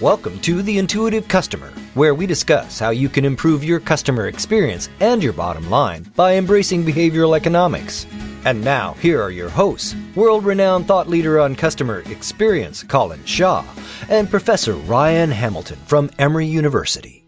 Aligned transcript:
Welcome 0.00 0.40
to 0.40 0.60
The 0.60 0.78
Intuitive 0.78 1.28
Customer, 1.28 1.72
where 1.94 2.16
we 2.16 2.26
discuss 2.26 2.80
how 2.80 2.90
you 2.90 3.08
can 3.08 3.24
improve 3.24 3.62
your 3.62 3.78
customer 3.78 4.26
experience 4.26 4.88
and 4.98 5.22
your 5.22 5.32
bottom 5.32 5.70
line 5.70 6.02
by 6.16 6.34
embracing 6.34 6.82
behavioral 6.82 7.36
economics. 7.36 8.04
And 8.44 8.64
now, 8.64 8.94
here 8.94 9.22
are 9.22 9.30
your 9.30 9.48
hosts 9.48 9.94
world 10.16 10.44
renowned 10.44 10.88
thought 10.88 11.08
leader 11.08 11.38
on 11.38 11.54
customer 11.54 12.00
experience, 12.10 12.82
Colin 12.82 13.24
Shaw, 13.24 13.64
and 14.08 14.28
Professor 14.28 14.72
Ryan 14.72 15.30
Hamilton 15.30 15.78
from 15.86 16.10
Emory 16.18 16.48
University. 16.48 17.24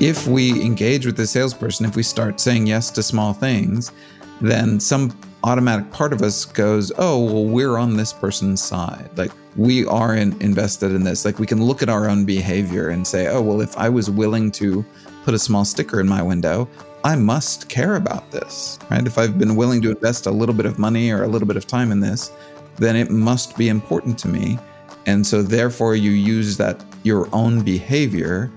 If 0.00 0.26
we 0.26 0.60
engage 0.60 1.06
with 1.06 1.16
the 1.16 1.28
salesperson, 1.28 1.86
if 1.86 1.94
we 1.94 2.02
start 2.02 2.40
saying 2.40 2.66
yes 2.66 2.90
to 2.90 3.04
small 3.04 3.32
things, 3.34 3.92
then 4.40 4.80
some 4.80 5.12
automatic 5.44 5.90
part 5.90 6.12
of 6.12 6.22
us 6.22 6.44
goes, 6.44 6.92
oh, 6.98 7.24
well, 7.24 7.44
we're 7.44 7.78
on 7.78 7.96
this 7.96 8.12
person's 8.12 8.62
side. 8.62 9.08
Like 9.16 9.32
we 9.56 9.86
are 9.86 10.14
in, 10.14 10.40
invested 10.40 10.92
in 10.92 11.04
this. 11.04 11.24
Like 11.24 11.38
we 11.38 11.46
can 11.46 11.62
look 11.62 11.82
at 11.82 11.88
our 11.88 12.08
own 12.08 12.24
behavior 12.24 12.90
and 12.90 13.06
say, 13.06 13.28
oh, 13.28 13.40
well, 13.40 13.60
if 13.60 13.76
I 13.76 13.88
was 13.88 14.10
willing 14.10 14.50
to 14.52 14.84
put 15.24 15.34
a 15.34 15.38
small 15.38 15.64
sticker 15.64 16.00
in 16.00 16.08
my 16.08 16.22
window, 16.22 16.68
I 17.04 17.16
must 17.16 17.68
care 17.68 17.96
about 17.96 18.30
this, 18.30 18.78
right? 18.90 19.06
If 19.06 19.16
I've 19.16 19.38
been 19.38 19.56
willing 19.56 19.80
to 19.82 19.90
invest 19.90 20.26
a 20.26 20.30
little 20.30 20.54
bit 20.54 20.66
of 20.66 20.78
money 20.78 21.10
or 21.10 21.24
a 21.24 21.28
little 21.28 21.48
bit 21.48 21.56
of 21.56 21.66
time 21.66 21.92
in 21.92 22.00
this, 22.00 22.32
then 22.76 22.94
it 22.96 23.10
must 23.10 23.56
be 23.56 23.68
important 23.68 24.18
to 24.20 24.28
me. 24.28 24.58
And 25.06 25.26
so 25.26 25.42
therefore 25.42 25.96
you 25.96 26.10
use 26.10 26.58
that 26.58 26.84
your 27.02 27.28
own 27.34 27.62
behavior 27.62 28.52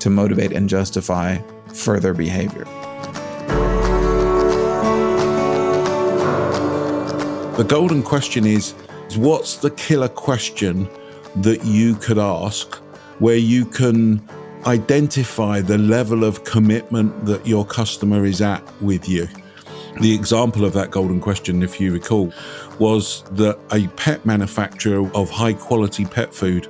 to 0.00 0.10
motivate 0.10 0.52
and 0.52 0.68
justify 0.68 1.38
further 1.72 2.12
behavior. 2.12 2.66
The 7.56 7.64
golden 7.64 8.02
question 8.02 8.44
is, 8.44 8.72
what's 9.16 9.56
the 9.56 9.70
killer 9.70 10.10
question 10.10 10.86
that 11.36 11.64
you 11.64 11.94
could 11.94 12.18
ask 12.18 12.74
where 13.18 13.38
you 13.38 13.64
can 13.64 14.22
identify 14.66 15.62
the 15.62 15.78
level 15.78 16.22
of 16.22 16.44
commitment 16.44 17.24
that 17.24 17.46
your 17.46 17.64
customer 17.64 18.26
is 18.26 18.42
at 18.42 18.62
with 18.82 19.08
you? 19.08 19.26
The 20.02 20.14
example 20.14 20.66
of 20.66 20.74
that 20.74 20.90
golden 20.90 21.18
question, 21.18 21.62
if 21.62 21.80
you 21.80 21.94
recall, 21.94 22.30
was 22.78 23.22
that 23.30 23.58
a 23.72 23.88
pet 23.96 24.26
manufacturer 24.26 25.10
of 25.14 25.30
high 25.30 25.54
quality 25.54 26.04
pet 26.04 26.34
food 26.34 26.68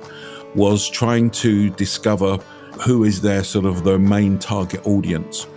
was 0.55 0.87
trying 0.87 1.31
to 1.31 1.69
discover 1.71 2.37
who 2.79 3.03
is 3.03 3.19
their 3.19 3.43
sort 3.43 3.65
of 3.65 3.83
the 3.83 3.99
main 3.99 4.39
target 4.39 4.87
audience. 4.87 5.47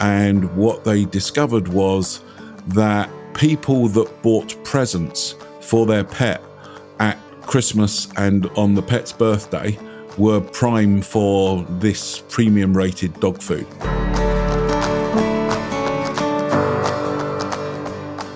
And 0.00 0.56
what 0.56 0.84
they 0.84 1.04
discovered 1.04 1.68
was 1.68 2.22
that 2.68 3.10
people 3.40 3.88
that 3.88 4.20
bought 4.20 4.54
presents 4.64 5.34
for 5.62 5.86
their 5.86 6.04
pet 6.04 6.42
at 6.98 7.16
Christmas 7.40 8.06
and 8.18 8.46
on 8.48 8.74
the 8.74 8.82
pet's 8.82 9.14
birthday 9.14 9.78
were 10.18 10.42
prime 10.42 11.00
for 11.00 11.64
this 11.78 12.22
premium 12.28 12.76
rated 12.76 13.18
dog 13.18 13.40
food. 13.40 13.66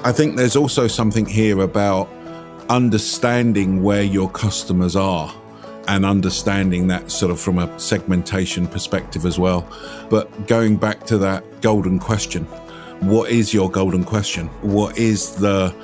I 0.07 0.11
think 0.11 0.37
there's 0.37 0.57
also 0.57 0.87
something 0.87 1.27
here 1.27 1.61
about 1.61 2.09
understanding 2.71 3.83
where 3.83 4.03
your 4.03 4.31
customers 4.31 4.97
are 4.97 5.35
and 5.87 6.07
understanding 6.07 6.87
that 6.87 7.11
sort 7.11 7.31
of 7.31 7.39
from 7.39 7.59
a 7.59 7.79
segmentation 7.79 8.67
perspective 8.67 9.27
as 9.27 9.39
well. 9.39 9.69
But 10.09 10.47
going 10.47 10.79
back 10.79 11.05
to 11.09 11.19
that 11.19 11.61
golden 11.61 11.99
question, 11.99 12.49
what 13.07 13.31
is 13.31 13.53
your 13.53 13.71
golden 13.71 14.05
question? 14.05 14.49
What 14.63 14.99
is 14.99 15.35
the 15.37 15.75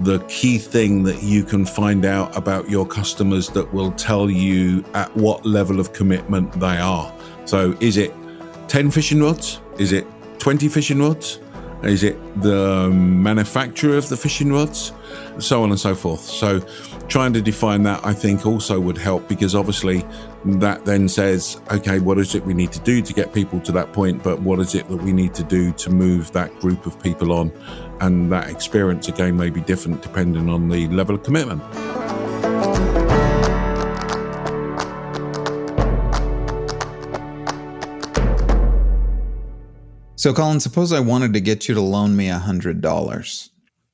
the 0.00 0.18
key 0.28 0.56
thing 0.56 1.02
that 1.02 1.22
you 1.22 1.44
can 1.44 1.66
find 1.66 2.06
out 2.06 2.34
about 2.34 2.70
your 2.70 2.86
customers 2.86 3.48
that 3.50 3.70
will 3.74 3.92
tell 3.92 4.30
you 4.30 4.82
at 4.94 5.14
what 5.14 5.44
level 5.44 5.78
of 5.78 5.92
commitment 5.92 6.50
they 6.58 6.78
are? 6.78 7.12
So 7.44 7.76
is 7.80 7.98
it 7.98 8.14
10 8.68 8.90
fishing 8.90 9.22
rods? 9.22 9.60
Is 9.78 9.92
it 9.92 10.06
20 10.38 10.68
fishing 10.68 11.00
rods? 11.00 11.40
Is 11.82 12.02
it 12.02 12.16
the 12.40 12.88
manufacturer 12.90 13.96
of 13.96 14.08
the 14.08 14.16
fishing 14.16 14.52
rods? 14.52 14.92
So 15.38 15.62
on 15.62 15.70
and 15.70 15.80
so 15.80 15.94
forth. 15.94 16.20
So 16.20 16.60
trying 17.10 17.32
to 17.32 17.42
define 17.42 17.82
that, 17.82 18.00
I 18.06 18.14
think, 18.14 18.46
also 18.46 18.78
would 18.78 18.96
help 18.96 19.26
because 19.26 19.54
obviously 19.54 20.06
that 20.44 20.84
then 20.84 21.08
says, 21.08 21.60
okay, 21.72 21.98
what 21.98 22.18
is 22.18 22.36
it 22.36 22.46
we 22.46 22.54
need 22.54 22.70
to 22.72 22.80
do 22.80 23.02
to 23.02 23.12
get 23.12 23.34
people 23.34 23.60
to 23.62 23.72
that 23.72 23.92
point? 23.92 24.22
But 24.22 24.40
what 24.40 24.60
is 24.60 24.76
it 24.76 24.88
that 24.88 24.96
we 24.96 25.12
need 25.12 25.34
to 25.34 25.42
do 25.42 25.72
to 25.72 25.90
move 25.90 26.30
that 26.32 26.56
group 26.60 26.86
of 26.86 27.02
people 27.02 27.32
on? 27.32 27.52
And 28.00 28.30
that 28.30 28.48
experience, 28.48 29.08
again, 29.08 29.36
may 29.36 29.50
be 29.50 29.60
different 29.60 30.02
depending 30.02 30.48
on 30.48 30.68
the 30.68 30.86
level 30.88 31.16
of 31.16 31.24
commitment. 31.24 31.62
So, 40.14 40.32
Colin, 40.32 40.60
suppose 40.60 40.92
I 40.92 41.00
wanted 41.00 41.32
to 41.32 41.40
get 41.40 41.66
you 41.66 41.74
to 41.74 41.80
loan 41.80 42.14
me 42.14 42.28
a 42.28 42.38
hundred 42.38 42.80
dollars. 42.80 43.50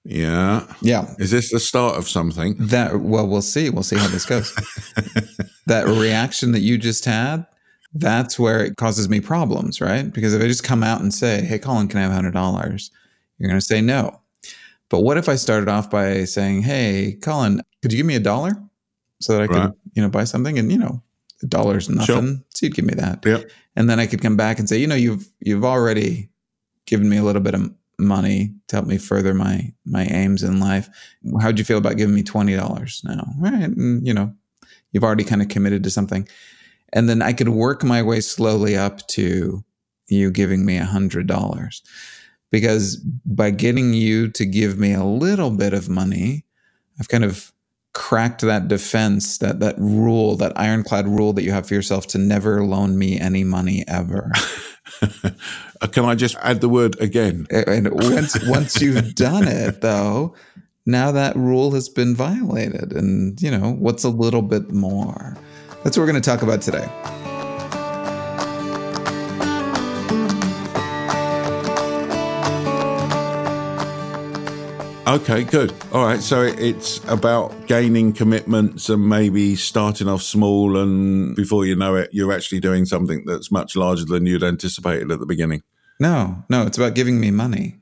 Yeah. 0.07 0.67
Yeah. 0.81 1.15
Is 1.19 1.31
this 1.31 1.51
the 1.51 1.59
start 1.59 1.97
of 1.97 2.09
something? 2.09 2.55
That 2.59 3.01
well, 3.01 3.27
we'll 3.27 3.43
see. 3.43 3.71
We'll 3.71 3.83
see 3.83 3.97
how 3.97 4.09
this 4.09 4.25
goes. 4.25 4.55
that 5.67 5.87
reaction 5.87 6.53
that 6.53 6.61
you 6.61 6.79
just 6.79 7.05
had, 7.05 7.45
that's 7.93 8.39
where 8.39 8.65
it 8.65 8.77
causes 8.77 9.09
me 9.09 9.21
problems, 9.21 9.81
right? 9.81 10.13
Because 10.13 10.33
if 10.33 10.43
I 10.43 10.47
just 10.47 10.65
come 10.65 10.83
out 10.83 11.01
and 11.01 11.13
say, 11.13 11.45
"Hey, 11.45 11.59
Colin, 11.59 11.89
can 11.89 11.99
I 11.99 12.05
have 12.05 12.13
hundred 12.13 12.35
dollars?" 12.35 12.91
You're 13.39 13.51
going 13.51 13.61
to 13.61 13.67
say 13.67 13.81
no. 13.81 14.21
But 14.89 15.01
what 15.01 15.19
if 15.19 15.29
I 15.29 15.35
started 15.35 15.69
off 15.69 15.91
by 15.91 16.25
saying, 16.25 16.63
"Hey, 16.63 17.19
Colin, 17.21 17.61
could 17.83 17.93
you 17.93 17.99
give 17.99 18.07
me 18.07 18.15
a 18.15 18.21
dollar 18.21 18.53
so 19.21 19.33
that 19.37 19.43
I 19.43 19.47
could, 19.49 19.73
you 19.95 20.03
know, 20.03 20.09
buy 20.09 20.25
something?" 20.25 20.59
And 20.59 20.71
you 20.71 20.79
know, 20.79 21.03
a 21.43 21.47
dollar's 21.47 21.89
nothing, 21.91 22.07
sure. 22.07 22.45
so 22.55 22.67
you'd 22.67 22.75
give 22.75 22.85
me 22.85 22.95
that. 22.95 23.25
Yep. 23.25 23.51
And 23.75 23.91
then 23.91 24.01
I 24.01 24.07
could 24.07 24.23
come 24.23 24.37
back 24.37 24.59
and 24.59 24.69
say, 24.69 24.79
you 24.79 24.87
know, 24.87 24.95
you've 24.95 25.29
you've 25.41 25.65
already 25.65 26.31
given 26.87 27.09
me 27.09 27.17
a 27.17 27.25
little 27.25 27.43
bit 27.43 27.55
of 27.55 27.73
money 27.99 28.55
to 28.69 28.77
help 28.77 28.87
me 28.87 28.99
further 28.99 29.35
my 29.35 29.73
my 29.85 30.05
aims 30.05 30.43
in 30.43 30.61
life. 30.61 30.89
How'd 31.41 31.59
you 31.59 31.65
feel 31.65 31.79
about 31.79 31.97
giving 31.97 32.15
me 32.15 32.23
twenty 32.23 32.55
dollars 32.55 33.03
now? 33.05 33.27
Right, 33.39 33.55
and 33.55 34.07
you 34.07 34.13
know, 34.13 34.35
you've 34.93 35.05
already 35.05 35.25
kind 35.25 35.43
of 35.43 35.49
committed 35.49 35.83
to 35.85 35.91
something, 35.91 36.29
and 36.93 37.09
then 37.09 37.23
I 37.23 37.33
could 37.33 37.49
work 37.49 37.83
my 37.83 38.03
way 38.03 38.21
slowly 38.21 38.77
up 38.77 39.07
to 39.09 39.65
you 40.09 40.31
giving 40.31 40.65
me 40.65 40.77
a 40.77 40.85
hundred 40.85 41.27
dollars, 41.27 41.83
because 42.51 42.97
by 43.25 43.51
getting 43.51 43.95
you 43.95 44.29
to 44.33 44.45
give 44.45 44.79
me 44.79 44.93
a 44.93 45.05
little 45.05 45.51
bit 45.51 45.73
of 45.73 45.89
money, 45.89 46.45
I've 47.01 47.09
kind 47.09 47.25
of 47.25 47.53
cracked 47.95 48.43
that 48.43 48.69
defense, 48.69 49.39
that 49.39 49.61
that 49.61 49.75
rule, 49.79 50.37
that 50.37 50.53
ironclad 50.59 51.09
rule 51.09 51.33
that 51.33 51.43
you 51.43 51.51
have 51.51 51.67
for 51.67 51.75
yourself 51.75 52.07
to 52.09 52.19
never 52.19 52.63
loan 52.63 52.99
me 52.99 53.19
any 53.19 53.43
money 53.43 53.85
ever. 53.89 54.31
Uh, 55.83 55.87
can 55.89 56.07
I 56.07 56.15
just 56.15 56.37
add 56.37 56.63
the 56.63 56.71
word 56.71 56.99
again? 57.01 57.47
And 57.51 57.91
once 57.93 58.43
once 58.47 58.81
you've 58.81 59.15
done 59.15 59.47
it, 59.47 59.83
though, 59.83 60.35
now 60.87 61.13
that 61.13 61.37
rule 61.37 61.73
has 61.73 61.91
been 61.91 62.15
violated, 62.15 62.93
and 62.93 63.41
you 63.43 63.51
know 63.51 63.73
what's 63.73 64.05
a 64.05 64.09
little 64.09 64.43
bit 64.43 64.71
more. 64.71 65.37
That's 65.85 65.97
what 65.97 66.05
we're 66.05 66.13
going 66.13 66.23
to 66.23 66.31
talk 66.31 66.41
about 66.41 66.63
today. 66.63 66.89
Okay, 75.07 75.45
good. 75.45 75.73
All 75.93 76.05
right. 76.05 76.21
So 76.21 76.43
it's 76.43 76.99
about 77.05 77.69
gaining 77.69 78.13
commitments 78.13 78.89
and 78.89 79.09
maybe 79.09 79.55
starting 79.55 80.09
off 80.09 80.21
small, 80.21 80.77
and 80.77 81.37
before 81.37 81.65
you 81.65 81.77
know 81.77 81.95
it, 81.95 82.11
you're 82.13 82.33
actually 82.33 82.59
doing 82.59 82.87
something 82.87 83.25
that's 83.25 83.53
much 83.53 83.77
larger 83.77 84.05
than 84.05 84.27
you'd 84.27 84.43
anticipated 84.43 85.13
at 85.13 85.21
the 85.21 85.27
beginning. 85.27 85.63
No, 86.01 86.43
no, 86.51 86.67
it's 86.67 86.77
about 86.77 86.95
giving 86.95 87.21
me 87.21 87.31
money. 87.31 87.77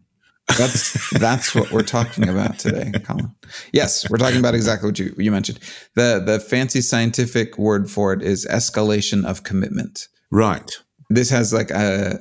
That's 0.59 1.11
that's 1.19 1.55
what 1.55 1.73
we're 1.73 1.83
talking 1.83 2.29
about 2.29 2.59
today, 2.59 2.93
Colin. 3.05 3.35
Yes, 3.73 4.09
we're 4.11 4.19
talking 4.19 4.39
about 4.39 4.55
exactly 4.55 4.91
what 4.91 4.99
you 4.99 5.15
you 5.17 5.31
mentioned. 5.31 5.61
The 5.95 6.23
the 6.25 6.39
fancy 6.39 6.83
scientific 6.83 7.57
word 7.57 7.91
for 7.91 8.13
it 8.13 8.21
is 8.21 8.47
escalation 8.51 9.25
of 9.25 9.45
commitment. 9.45 10.09
Right. 10.31 10.71
This 11.09 11.31
has 11.31 11.55
like 11.55 11.71
a 11.71 12.21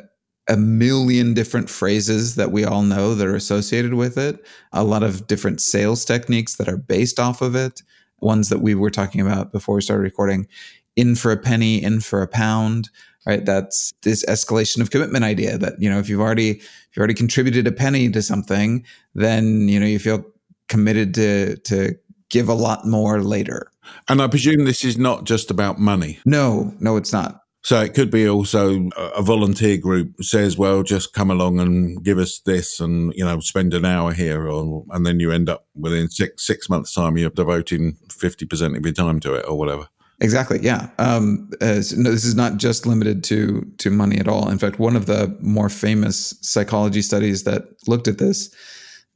a 0.49 0.57
million 0.57 1.33
different 1.33 1.69
phrases 1.69 2.35
that 2.35 2.51
we 2.51 2.65
all 2.65 2.83
know 2.83 3.15
that 3.15 3.27
are 3.27 3.35
associated 3.35 3.93
with 3.93 4.17
it, 4.17 4.45
a 4.73 4.83
lot 4.83 5.03
of 5.03 5.27
different 5.27 5.61
sales 5.61 6.03
techniques 6.03 6.55
that 6.57 6.67
are 6.67 6.77
based 6.77 7.19
off 7.19 7.41
of 7.41 7.55
it, 7.55 7.81
ones 8.19 8.49
that 8.49 8.61
we 8.61 8.75
were 8.75 8.89
talking 8.89 9.21
about 9.21 9.51
before 9.51 9.75
we 9.75 9.81
started 9.81 10.03
recording 10.03 10.47
in 10.95 11.15
for 11.15 11.31
a 11.31 11.37
penny, 11.37 11.81
in 11.81 11.99
for 11.99 12.21
a 12.21 12.27
pound, 12.27 12.89
right? 13.25 13.45
That's 13.45 13.93
this 14.03 14.25
escalation 14.25 14.81
of 14.81 14.91
commitment 14.91 15.23
idea 15.23 15.57
that, 15.57 15.81
you 15.81 15.89
know, 15.89 15.99
if 15.99 16.09
you've 16.09 16.21
already, 16.21 16.51
if 16.51 16.61
you've 16.91 16.99
already 16.99 17.13
contributed 17.13 17.65
a 17.67 17.71
penny 17.71 18.09
to 18.09 18.21
something, 18.21 18.85
then, 19.15 19.67
you 19.69 19.79
know, 19.79 19.85
you 19.85 19.99
feel 19.99 20.25
committed 20.67 21.13
to, 21.15 21.57
to 21.57 21.95
give 22.29 22.49
a 22.49 22.53
lot 22.53 22.85
more 22.85 23.21
later. 23.21 23.71
And 24.09 24.21
I 24.21 24.27
presume 24.27 24.65
this 24.65 24.83
is 24.83 24.97
not 24.97 25.23
just 25.23 25.51
about 25.51 25.79
money. 25.79 26.19
No, 26.25 26.73
no, 26.79 26.97
it's 26.97 27.13
not. 27.13 27.42
So 27.63 27.79
it 27.79 27.93
could 27.93 28.11
be 28.11 28.27
also 28.27 28.89
a 28.97 29.21
volunteer 29.21 29.77
group 29.77 30.21
says, 30.21 30.57
well, 30.57 30.83
just 30.83 31.13
come 31.13 31.31
along 31.31 31.61
and 31.61 32.03
give 32.03 32.17
us 32.17 32.39
this 32.39 32.81
and, 32.81 33.13
you 33.15 33.23
know, 33.23 33.39
spend 33.39 33.73
an 33.73 33.85
hour 33.85 34.11
here. 34.11 34.49
Or, 34.49 34.83
and 34.89 35.05
then 35.05 35.21
you 35.21 35.31
end 35.31 35.47
up 35.49 35.65
within 35.73 36.09
six, 36.09 36.45
six 36.45 36.69
months 36.69 36.93
time, 36.93 37.17
you're 37.17 37.29
devoting 37.29 37.95
50% 38.09 38.77
of 38.77 38.85
your 38.85 38.93
time 38.93 39.21
to 39.21 39.35
it 39.35 39.45
or 39.47 39.57
whatever. 39.57 39.87
Exactly. 40.19 40.59
Yeah. 40.61 40.89
Um, 40.99 41.49
uh, 41.61 41.81
no, 41.95 42.11
this 42.11 42.25
is 42.25 42.35
not 42.35 42.57
just 42.57 42.85
limited 42.85 43.23
to 43.25 43.69
to 43.79 43.89
money 43.89 44.19
at 44.19 44.27
all. 44.27 44.47
In 44.49 44.57
fact, 44.57 44.79
one 44.79 44.95
of 44.95 45.05
the 45.05 45.35
more 45.41 45.69
famous 45.69 46.35
psychology 46.41 47.01
studies 47.01 47.43
that 47.43 47.63
looked 47.87 48.07
at 48.07 48.19
this, 48.19 48.53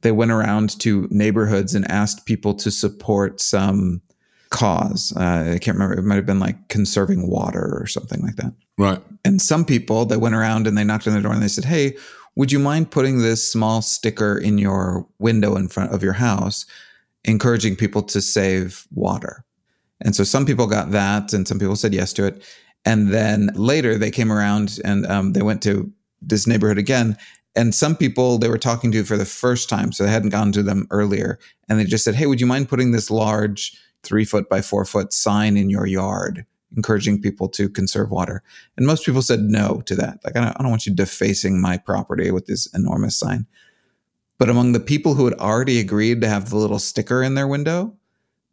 they 0.02 0.12
went 0.12 0.32
around 0.32 0.78
to 0.80 1.06
neighborhoods 1.10 1.74
and 1.74 1.90
asked 1.90 2.26
people 2.26 2.52
to 2.54 2.70
support 2.70 3.40
some 3.40 4.02
cause. 4.50 5.12
Uh, 5.16 5.52
I 5.54 5.58
can't 5.58 5.76
remember. 5.76 5.98
It 5.98 6.04
might 6.04 6.16
have 6.16 6.26
been 6.26 6.40
like 6.40 6.68
conserving 6.68 7.28
water 7.28 7.78
or 7.80 7.86
something 7.86 8.20
like 8.22 8.36
that. 8.36 8.52
Right. 8.76 9.02
And 9.24 9.40
some 9.40 9.64
people 9.64 10.06
that 10.06 10.20
went 10.20 10.34
around 10.34 10.66
and 10.66 10.76
they 10.76 10.84
knocked 10.84 11.06
on 11.06 11.14
the 11.14 11.20
door 11.20 11.32
and 11.32 11.42
they 11.42 11.48
said, 11.48 11.64
"Hey, 11.64 11.96
would 12.36 12.52
you 12.52 12.58
mind 12.58 12.90
putting 12.90 13.18
this 13.18 13.46
small 13.46 13.82
sticker 13.82 14.38
in 14.38 14.58
your 14.58 15.06
window 15.18 15.56
in 15.56 15.68
front 15.68 15.92
of 15.92 16.02
your 16.02 16.12
house, 16.14 16.66
encouraging 17.24 17.76
people 17.76 18.02
to 18.02 18.20
save 18.20 18.86
water?" 18.92 19.44
And 20.00 20.14
so 20.14 20.24
some 20.24 20.46
people 20.46 20.66
got 20.66 20.92
that, 20.92 21.32
and 21.32 21.46
some 21.46 21.58
people 21.58 21.76
said 21.76 21.92
yes 21.92 22.12
to 22.14 22.24
it. 22.24 22.42
And 22.84 23.08
then 23.12 23.50
later 23.54 23.98
they 23.98 24.10
came 24.10 24.32
around 24.32 24.78
and 24.84 25.04
um, 25.06 25.32
they 25.32 25.42
went 25.42 25.62
to 25.64 25.92
this 26.22 26.46
neighborhood 26.46 26.78
again. 26.78 27.16
And 27.56 27.74
some 27.74 27.96
people 27.96 28.38
they 28.38 28.48
were 28.48 28.58
talking 28.58 28.92
to 28.92 29.02
for 29.04 29.16
the 29.16 29.24
first 29.24 29.68
time, 29.68 29.90
so 29.90 30.04
they 30.04 30.10
hadn't 30.10 30.30
gone 30.30 30.52
to 30.52 30.62
them 30.62 30.86
earlier, 30.90 31.40
and 31.68 31.78
they 31.78 31.84
just 31.84 32.04
said, 32.04 32.14
"Hey, 32.14 32.26
would 32.26 32.40
you 32.40 32.46
mind 32.46 32.68
putting 32.68 32.92
this 32.92 33.10
large?" 33.10 33.76
Three 34.08 34.24
foot 34.24 34.48
by 34.48 34.62
four 34.62 34.84
foot 34.84 35.12
sign 35.12 35.56
in 35.56 35.68
your 35.68 35.86
yard 35.86 36.46
encouraging 36.76 37.20
people 37.20 37.48
to 37.48 37.68
conserve 37.68 38.10
water. 38.10 38.42
And 38.76 38.86
most 38.86 39.04
people 39.04 39.22
said 39.22 39.40
no 39.40 39.82
to 39.86 39.94
that. 39.96 40.18
Like, 40.24 40.36
I 40.36 40.40
don't, 40.40 40.56
I 40.58 40.62
don't 40.62 40.70
want 40.70 40.86
you 40.86 40.94
defacing 40.94 41.60
my 41.60 41.78
property 41.78 42.30
with 42.30 42.46
this 42.46 42.66
enormous 42.74 43.18
sign. 43.18 43.46
But 44.38 44.50
among 44.50 44.72
the 44.72 44.80
people 44.80 45.14
who 45.14 45.24
had 45.24 45.34
already 45.34 45.80
agreed 45.80 46.20
to 46.20 46.28
have 46.28 46.50
the 46.50 46.56
little 46.56 46.78
sticker 46.78 47.22
in 47.22 47.34
their 47.34 47.48
window, 47.48 47.96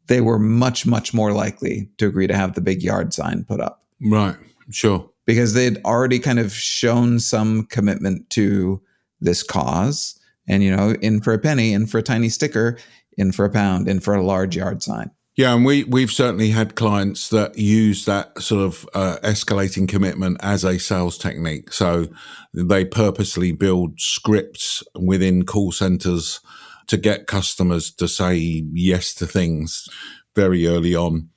they 0.07 0.21
were 0.21 0.39
much, 0.39 0.85
much 0.85 1.13
more 1.13 1.31
likely 1.31 1.89
to 1.97 2.07
agree 2.07 2.27
to 2.27 2.35
have 2.35 2.53
the 2.53 2.61
big 2.61 2.81
yard 2.81 3.13
sign 3.13 3.43
put 3.43 3.59
up. 3.59 3.83
Right. 4.01 4.35
Sure. 4.71 5.09
Because 5.25 5.53
they'd 5.53 5.83
already 5.83 6.19
kind 6.19 6.39
of 6.39 6.53
shown 6.53 7.19
some 7.19 7.65
commitment 7.65 8.29
to 8.31 8.81
this 9.19 9.43
cause. 9.43 10.19
And, 10.47 10.63
you 10.63 10.75
know, 10.75 10.91
in 11.01 11.21
for 11.21 11.33
a 11.33 11.39
penny, 11.39 11.73
in 11.73 11.87
for 11.87 11.97
a 11.97 12.03
tiny 12.03 12.29
sticker, 12.29 12.77
in 13.17 13.31
for 13.31 13.45
a 13.45 13.49
pound, 13.49 13.87
in 13.87 13.99
for 13.99 14.13
a 14.13 14.23
large 14.23 14.55
yard 14.55 14.83
sign. 14.83 15.11
Yeah, 15.35 15.53
and 15.53 15.65
we 15.65 15.83
we've 15.83 16.11
certainly 16.11 16.51
had 16.51 16.75
clients 16.75 17.27
that 17.29 17.57
use 17.57 18.05
that 18.05 18.41
sort 18.41 18.61
of 18.61 18.87
uh, 18.93 19.17
escalating 19.21 19.87
commitment 19.87 20.37
as 20.39 20.63
a 20.63 20.79
sales 20.79 21.17
technique. 21.17 21.73
So 21.73 22.07
they 22.53 22.85
purposely 22.85 23.51
build 23.51 23.99
scripts 23.99 24.81
within 24.97 25.43
call 25.43 25.73
centers 25.73 26.39
to 26.87 26.95
get 26.95 27.27
customers 27.27 27.91
to 27.91 28.07
say 28.07 28.35
yes 28.71 29.13
to 29.15 29.27
things 29.27 29.89
very 30.35 30.67
early 30.67 30.95
on 30.95 31.29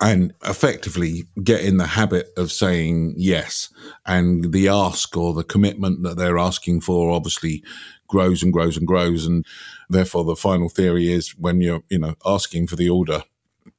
and 0.00 0.34
effectively 0.44 1.24
get 1.42 1.62
in 1.62 1.78
the 1.78 1.86
habit 1.86 2.28
of 2.36 2.52
saying 2.52 3.14
yes. 3.16 3.72
And 4.04 4.52
the 4.52 4.68
ask 4.68 5.16
or 5.16 5.32
the 5.32 5.42
commitment 5.42 6.02
that 6.02 6.18
they're 6.18 6.38
asking 6.38 6.82
for 6.82 7.10
obviously 7.10 7.64
grows 8.08 8.42
and 8.42 8.52
grows 8.52 8.76
and 8.76 8.86
grows. 8.86 9.26
And 9.26 9.46
therefore, 9.88 10.24
the 10.24 10.36
final 10.36 10.68
theory 10.68 11.10
is 11.10 11.30
when 11.30 11.60
you're, 11.60 11.82
you 11.88 11.98
know, 11.98 12.14
asking 12.24 12.66
for 12.66 12.76
the 12.76 12.90
order, 12.90 13.22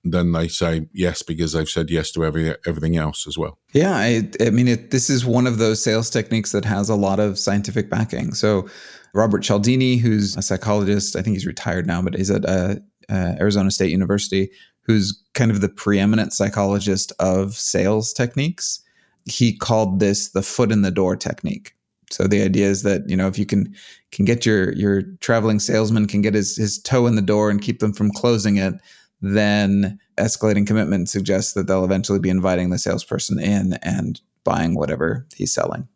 then 0.04 0.31
they 0.31 0.48
say 0.48 0.88
yes 0.94 1.22
because 1.22 1.54
they've 1.54 1.69
said 1.69 1.90
yes 1.90 2.12
to 2.12 2.25
every, 2.25 2.56
everything 2.66 2.98
else 2.98 3.28
as 3.28 3.38
well. 3.38 3.57
Yeah, 3.74 3.96
I, 3.96 4.30
I 4.40 4.50
mean, 4.50 4.68
it, 4.68 4.92
this 4.92 5.10
is 5.10 5.25
one 5.25 5.46
of 5.46 5.57
those 5.57 5.84
sales 5.84 6.10
techniques 6.10 6.51
that 6.51 6.66
has 6.66 6.90
a 6.90 6.96
lot 6.96 7.19
of 7.19 7.38
scientific 7.38 7.90
backing. 7.90 8.34
So, 8.34 8.68
Robert 9.13 9.44
Cialdini, 9.44 9.98
who's 9.98 10.38
a 10.38 10.42
psychologist, 10.42 11.16
I 11.16 11.22
think 11.22 11.36
he's 11.36 11.46
retired 11.46 11.88
now, 11.88 12.01
but 12.01 12.16
he's 12.16 12.30
at 12.30 12.46
uh, 12.46 12.75
uh, 13.10 13.36
Arizona 13.40 13.72
State 13.72 13.92
University, 13.92 14.51
who's 14.84 15.22
kind 15.34 15.51
of 15.51 15.62
the 15.62 15.69
preeminent 15.69 16.31
psychologist 16.31 17.12
of 17.19 17.54
sales 17.56 18.13
techniques. 18.13 18.81
He 19.25 19.56
called 19.56 20.00
this 20.00 20.30
the 20.30 20.42
foot 20.42 20.72
in 20.72 20.84
the 20.84 20.92
door 20.92 21.16
technique. 21.16 21.74
So 22.12 22.25
the 22.28 22.42
idea 22.42 22.68
is 22.68 22.84
that 22.84 23.07
you 23.07 23.16
know 23.16 23.28
if 23.28 23.38
you 23.38 23.45
can 23.45 23.75
can 24.12 24.25
get 24.25 24.45
your 24.45 24.74
your 24.74 25.04
traveling 25.19 25.60
salesman 25.60 26.07
can 26.07 26.22
get 26.22 26.34
his 26.34 26.56
his 26.56 26.80
toe 26.80 27.06
in 27.06 27.16
the 27.16 27.22
door 27.22 27.50
and 27.50 27.62
keep 27.62 27.80
them 27.80 27.94
from 27.94 28.12
closing 28.12 28.57
it, 28.57 28.74
then 29.21 30.00
escalating 30.18 30.66
commitment 30.66 31.10
suggests 31.10 31.54
that 31.54 31.68
they'll 31.68 31.86
eventually 31.86 32.19
be 32.19 32.30
inviting 32.30 32.69
the 32.69 32.77
salesperson 32.77 33.39
in 33.39 33.74
and 33.81 34.21
buying 34.44 34.75
whatever 34.75 35.25
he's 35.36 35.54
selling. 35.54 35.88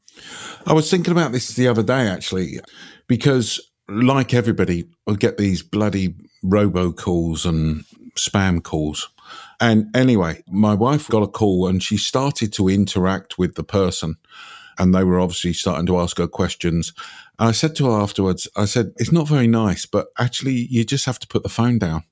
I 0.66 0.74
was 0.74 0.90
thinking 0.90 1.12
about 1.12 1.32
this 1.32 1.56
the 1.56 1.68
other 1.68 1.84
day 1.84 2.08
actually, 2.08 2.60
because 3.08 3.60
like 3.88 4.34
everybody, 4.34 4.86
I 5.08 5.14
get 5.14 5.38
these 5.38 5.62
bloody 5.62 6.16
robocalls 6.44 7.46
and 7.46 7.84
spam 8.16 8.62
calls. 8.64 9.10
And 9.60 9.96
anyway, 9.96 10.44
my 10.48 10.74
wife 10.74 11.08
got 11.08 11.24
a 11.24 11.28
call 11.28 11.68
and 11.68 11.82
she 11.82 11.98
started 11.98 12.54
to 12.54 12.70
interact 12.70 13.38
with 13.38 13.56
the 13.56 13.64
person. 13.64 14.16
And 14.80 14.94
they 14.94 15.04
were 15.04 15.20
obviously 15.20 15.54
starting 15.54 15.86
to 15.86 16.00
ask 16.00 16.18
her 16.18 16.28
questions. 16.28 16.94
And 17.40 17.50
I 17.50 17.52
said 17.52 17.76
to 17.76 17.86
her 17.86 18.02
afterwards, 18.02 18.48
I 18.56 18.66
said, 18.66 18.92
it's 18.98 19.12
not 19.12 19.28
very 19.28 19.48
nice, 19.48 19.86
but 19.86 20.08
actually, 20.20 20.68
you 20.70 20.84
just 20.84 21.06
have 21.06 21.20
to 21.20 21.28
put 21.28 21.44
the 21.44 21.50
phone 21.50 21.78
down. 21.78 22.04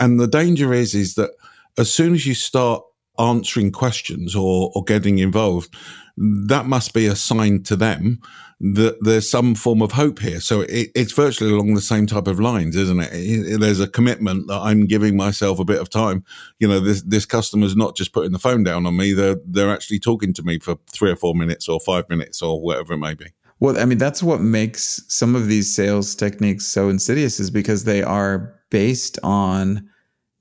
And 0.00 0.18
the 0.20 0.28
danger 0.28 0.72
is, 0.72 0.94
is 0.94 1.14
that 1.14 1.30
as 1.78 1.92
soon 1.92 2.14
as 2.14 2.26
you 2.26 2.34
start 2.34 2.82
answering 3.18 3.72
questions 3.72 4.34
or, 4.34 4.72
or 4.74 4.84
getting 4.84 5.18
involved, 5.18 5.74
that 6.16 6.66
must 6.66 6.94
be 6.94 7.06
a 7.06 7.16
sign 7.16 7.62
to 7.64 7.76
them 7.76 8.20
that 8.60 8.96
there's 9.02 9.28
some 9.28 9.54
form 9.54 9.82
of 9.82 9.92
hope 9.92 10.20
here. 10.20 10.40
So 10.40 10.62
it, 10.62 10.90
it's 10.94 11.12
virtually 11.12 11.52
along 11.52 11.74
the 11.74 11.80
same 11.80 12.06
type 12.06 12.28
of 12.28 12.40
lines, 12.40 12.76
isn't 12.76 13.00
it? 13.00 13.10
it? 13.12 13.60
There's 13.60 13.80
a 13.80 13.88
commitment 13.88 14.46
that 14.48 14.60
I'm 14.60 14.86
giving 14.86 15.16
myself 15.16 15.58
a 15.58 15.64
bit 15.64 15.80
of 15.80 15.90
time. 15.90 16.24
You 16.60 16.68
know, 16.68 16.80
this 16.80 17.02
this 17.02 17.26
customer's 17.26 17.76
not 17.76 17.96
just 17.96 18.12
putting 18.12 18.32
the 18.32 18.38
phone 18.38 18.62
down 18.62 18.86
on 18.86 18.96
me; 18.96 19.12
they're 19.12 19.36
they're 19.44 19.72
actually 19.72 19.98
talking 19.98 20.32
to 20.34 20.42
me 20.42 20.58
for 20.60 20.76
three 20.92 21.10
or 21.10 21.16
four 21.16 21.34
minutes 21.34 21.68
or 21.68 21.80
five 21.80 22.08
minutes 22.08 22.40
or 22.40 22.60
whatever 22.60 22.94
it 22.94 22.98
may 22.98 23.14
be. 23.14 23.26
Well, 23.60 23.78
I 23.78 23.84
mean, 23.84 23.98
that's 23.98 24.22
what 24.22 24.40
makes 24.40 25.02
some 25.08 25.34
of 25.34 25.46
these 25.46 25.74
sales 25.74 26.14
techniques 26.14 26.66
so 26.66 26.88
insidious, 26.88 27.40
is 27.40 27.50
because 27.50 27.84
they 27.84 28.02
are 28.02 28.54
based 28.74 29.20
on 29.22 29.88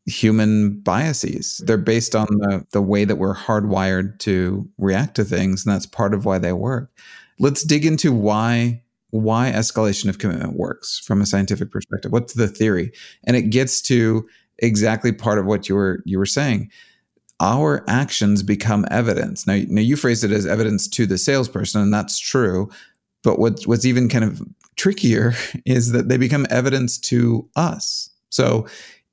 human 0.07 0.79
biases. 0.79 1.61
They're 1.67 1.77
based 1.77 2.15
on 2.15 2.25
the, 2.25 2.65
the 2.71 2.81
way 2.81 3.05
that 3.05 3.17
we're 3.17 3.35
hardwired 3.35 4.17
to 4.21 4.67
react 4.79 5.13
to 5.17 5.23
things, 5.23 5.63
and 5.63 5.71
that's 5.71 5.85
part 5.85 6.15
of 6.15 6.25
why 6.25 6.39
they 6.39 6.51
work. 6.51 6.91
Let's 7.37 7.63
dig 7.63 7.85
into 7.85 8.11
why 8.11 8.81
why 9.11 9.51
escalation 9.51 10.09
of 10.09 10.17
commitment 10.17 10.57
works 10.57 10.97
from 10.97 11.21
a 11.21 11.27
scientific 11.27 11.69
perspective. 11.69 12.11
What's 12.11 12.33
the 12.33 12.47
theory? 12.47 12.91
And 13.25 13.37
it 13.37 13.51
gets 13.51 13.79
to 13.83 14.27
exactly 14.57 15.11
part 15.11 15.37
of 15.37 15.45
what 15.45 15.69
you 15.69 15.75
were 15.75 16.01
you 16.03 16.17
were 16.17 16.25
saying. 16.25 16.71
Our 17.39 17.85
actions 17.87 18.41
become 18.41 18.87
evidence. 18.89 19.45
Now, 19.45 19.61
now 19.67 19.81
you 19.81 19.95
phrased 19.95 20.23
it 20.23 20.31
as 20.31 20.47
evidence 20.47 20.87
to 20.87 21.05
the 21.05 21.19
salesperson, 21.19 21.83
and 21.83 21.93
that's 21.93 22.17
true. 22.17 22.71
But 23.23 23.37
what's 23.37 23.67
what's 23.67 23.85
even 23.85 24.09
kind 24.09 24.25
of 24.25 24.41
trickier 24.75 25.35
is 25.67 25.91
that 25.91 26.09
they 26.09 26.17
become 26.17 26.47
evidence 26.49 26.97
to 26.97 27.47
us. 27.55 28.09
So 28.33 28.67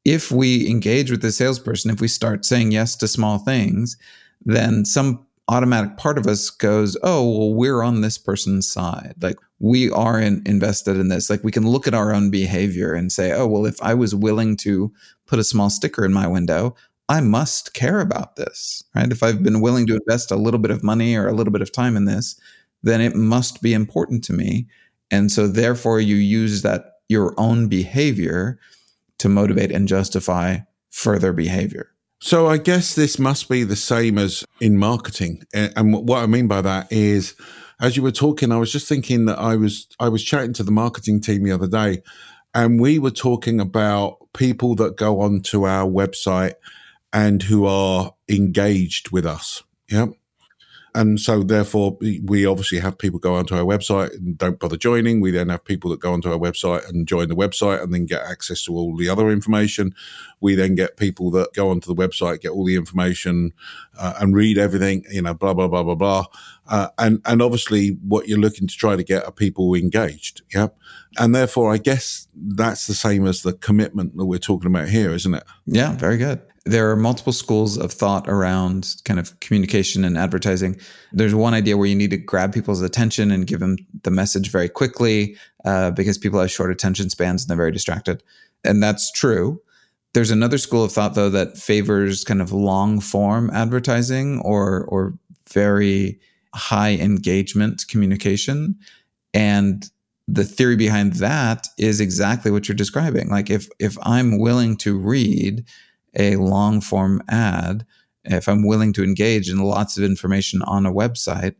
if 0.05 0.33
we 0.33 0.69
engage 0.69 1.11
with 1.11 1.21
the 1.23 1.31
salesperson, 1.31 1.91
if 1.91 2.01
we 2.01 2.09
start 2.09 2.45
saying 2.45 2.73
yes 2.73 2.97
to 2.97 3.09
small 3.09 3.39
things, 3.39 3.97
then 4.45 4.85
some 4.85 5.27
automatic 5.49 5.97
part 5.97 6.17
of 6.17 6.27
us 6.27 6.49
goes, 6.49 6.97
oh, 7.03 7.29
well, 7.29 7.55
we're 7.55 7.83
on 7.83 8.01
this 8.01 8.17
person's 8.17 8.71
side. 8.71 9.15
Like 9.21 9.37
we 9.59 9.91
are 9.91 10.19
in, 10.19 10.43
invested 10.47 10.97
in 10.97 11.09
this. 11.09 11.29
Like 11.29 11.45
we 11.45 11.53
can 11.53 11.69
look 11.69 11.87
at 11.87 11.95
our 11.95 12.15
own 12.15 12.31
behavior 12.31 12.95
and 12.95 13.13
say, 13.13 13.33
oh, 13.33 13.47
well, 13.47 13.67
if 13.67 13.81
I 13.83 13.93
was 13.93 14.15
willing 14.15 14.57
to 14.59 14.93
put 15.27 15.39
a 15.39 15.45
small 15.45 15.69
sticker 15.69 16.05
in 16.05 16.13
my 16.13 16.27
window, 16.27 16.75
I 17.09 17.21
must 17.21 17.75
care 17.75 18.01
about 18.01 18.37
this, 18.37 18.83
right? 18.95 19.11
If 19.11 19.23
I've 19.23 19.43
been 19.43 19.61
willing 19.61 19.87
to 19.89 19.97
invest 19.97 20.31
a 20.31 20.37
little 20.37 20.61
bit 20.61 20.71
of 20.71 20.85
money 20.85 21.17
or 21.17 21.27
a 21.27 21.33
little 21.33 21.53
bit 21.53 21.63
of 21.63 21.73
time 21.73 21.97
in 21.97 22.05
this, 22.05 22.41
then 22.83 23.01
it 23.01 23.17
must 23.17 23.61
be 23.61 23.75
important 23.75 24.25
to 24.25 24.33
me. 24.33 24.67
And 25.11 25.31
so 25.31 25.47
therefore 25.47 26.01
you 26.01 26.17
use 26.17 26.63
that 26.63 26.93
your 27.09 27.35
own 27.37 27.67
behavior 27.67 28.61
to 29.21 29.29
motivate 29.29 29.71
and 29.71 29.89
justify 29.89 30.59
further 30.91 31.33
behavior. 31.33 31.91
So 32.21 32.49
I 32.49 32.59
guess 32.59 32.95
this 32.95 33.19
must 33.19 33.49
be 33.49 33.65
the 33.65 33.77
same 33.77 34.19
as 34.19 34.45
in 34.61 34.77
marketing. 34.77 35.43
And 35.55 35.95
what 36.07 36.23
I 36.23 36.27
mean 36.27 36.49
by 36.49 36.61
that 36.61 36.93
is 36.93 37.35
as 37.81 37.97
you 37.97 38.03
were 38.03 38.11
talking, 38.11 38.53
I 38.53 38.59
was 38.59 38.71
just 38.71 38.87
thinking 38.87 39.25
that 39.25 39.39
I 39.39 39.57
was 39.57 39.87
I 39.99 40.09
was 40.11 40.23
chatting 40.23 40.53
to 40.55 40.63
the 40.63 40.71
marketing 40.71 41.21
team 41.21 41.45
the 41.45 41.53
other 41.53 41.69
day 41.69 42.03
and 42.55 42.81
we 42.81 42.99
were 42.99 43.11
talking 43.11 43.61
about 43.61 44.19
people 44.35 44.75
that 44.77 44.97
go 44.97 45.21
onto 45.21 45.67
our 45.67 45.89
website 45.89 46.55
and 47.13 47.43
who 47.43 47.67
are 47.67 48.15
engaged 48.29 49.11
with 49.11 49.27
us. 49.27 49.63
Yeah. 49.89 50.07
And 50.95 51.21
so, 51.21 51.43
therefore, 51.43 51.97
we 52.01 52.45
obviously 52.45 52.81
have 52.81 52.99
people 52.99 53.21
go 53.21 53.35
onto 53.35 53.55
our 53.55 53.65
website 53.65 54.13
and 54.15 54.37
don't 54.37 54.59
bother 54.59 54.77
joining. 54.77 55.21
We 55.21 55.31
then 55.31 55.49
have 55.49 55.65
people 55.65 55.91
that 55.91 56.01
go 56.01 56.13
onto 56.13 56.31
our 56.31 56.39
website 56.39 56.89
and 56.89 57.07
join 57.07 57.29
the 57.29 57.37
website 57.37 57.83
and 57.83 57.95
then 57.95 58.07
get 58.07 58.23
access 58.23 58.65
to 58.65 58.75
all 58.75 58.97
the 58.97 59.09
other 59.09 59.31
information. 59.31 59.95
We 60.41 60.57
then 60.57 60.75
get 60.75 60.97
people 60.97 61.31
that 61.33 61.53
go 61.53 61.71
onto 61.71 61.93
the 61.93 61.95
website, 61.95 62.41
get 62.41 62.51
all 62.51 62.65
the 62.65 62.75
information 62.75 63.53
uh, 63.99 64.15
and 64.21 64.35
read 64.35 64.59
everything, 64.59 65.05
you 65.11 65.23
know, 65.23 65.35
blah, 65.35 65.55
blah, 65.55 65.69
blah, 65.69 65.85
blah, 65.85 65.95
blah. 65.95 66.25
Uh, 66.69 66.89
and, 66.99 67.23
and 67.25 67.41
obviously, 67.41 67.91
what 68.07 68.27
you're 68.27 68.39
looking 68.39 68.67
to 68.67 68.77
try 68.77 68.97
to 68.97 69.05
get 69.05 69.25
are 69.25 69.33
people 69.33 69.75
engaged. 69.75 70.43
Yeah. 70.53 70.69
And 71.19 71.35
therefore, 71.35 71.73
I 71.73 71.79
guess 71.79 72.27
that's 72.35 72.87
the 72.89 72.95
same 72.95 73.27
as 73.27 73.43
the 73.43 73.53
commitment 73.53 74.17
that 74.17 74.27
we're 74.27 74.39
talking 74.39 74.69
about 74.69 74.89
here, 74.89 75.13
isn't 75.13 75.35
it? 75.35 75.45
Yeah, 75.67 75.93
very 75.93 76.17
good 76.17 76.43
there 76.67 76.91
are 76.91 76.97
multiple 76.97 77.33
schools 77.33 77.79
of 77.79 77.91
thought 77.93 78.29
around 78.29 78.95
kind 79.05 79.19
of 79.19 79.39
communication 79.41 80.05
and 80.05 80.19
advertising. 80.19 80.79
There's 81.13 81.35
one 81.35 81.55
idea 81.55 81.77
where 81.77 81.87
you 81.87 81.95
need 81.95 82.11
to 82.11 82.19
grab 82.19 82.53
people's 82.53 82.83
attention 82.83 83.31
and 83.31 83.47
give 83.47 83.61
them 83.61 83.77
the 84.03 84.11
message 84.11 84.51
very 84.51 84.69
quickly 84.69 85.37
uh, 85.65 85.91
because 85.93 86.19
people 86.19 86.39
have 86.39 86.51
short 86.51 86.71
attention 86.71 87.09
spans 87.09 87.43
and 87.43 87.49
they're 87.49 87.57
very 87.57 87.73
distracted. 87.73 88.23
And 88.63 88.83
that's 88.83 89.11
true. 89.11 89.63
There's 90.13 90.31
another 90.31 90.59
school 90.59 90.85
of 90.85 90.93
thought, 90.93 91.15
though, 91.15 91.31
that 91.31 91.57
favors 91.57 92.25
kind 92.25 92.43
of 92.43 92.53
long 92.53 93.01
form 93.01 93.51
advertising 93.55 94.41
or, 94.41 94.85
or 94.87 95.15
very 95.49 96.21
high 96.55 96.95
engagement 96.95 97.85
communication. 97.89 98.77
And 99.33 99.89
the 100.27 100.45
theory 100.45 100.77
behind 100.77 101.15
that 101.15 101.69
is 101.79 102.01
exactly 102.01 102.51
what 102.51 102.69
you're 102.69 102.77
describing. 102.77 103.29
Like 103.29 103.51
if 103.51 103.69
if 103.79 103.97
I'm 104.03 104.39
willing 104.39 104.77
to 104.79 104.97
read 104.97 105.65
a 106.17 106.37
long 106.37 106.81
form 106.81 107.23
ad, 107.29 107.87
if 108.25 108.49
I'm 108.49 108.67
willing 108.67 108.93
to 108.95 109.05
engage 109.05 109.49
in 109.49 109.59
lots 109.59 109.97
of 109.97 110.05
information 110.05 110.63
on 110.63 110.87
a 110.87 110.93
website, 110.93 111.55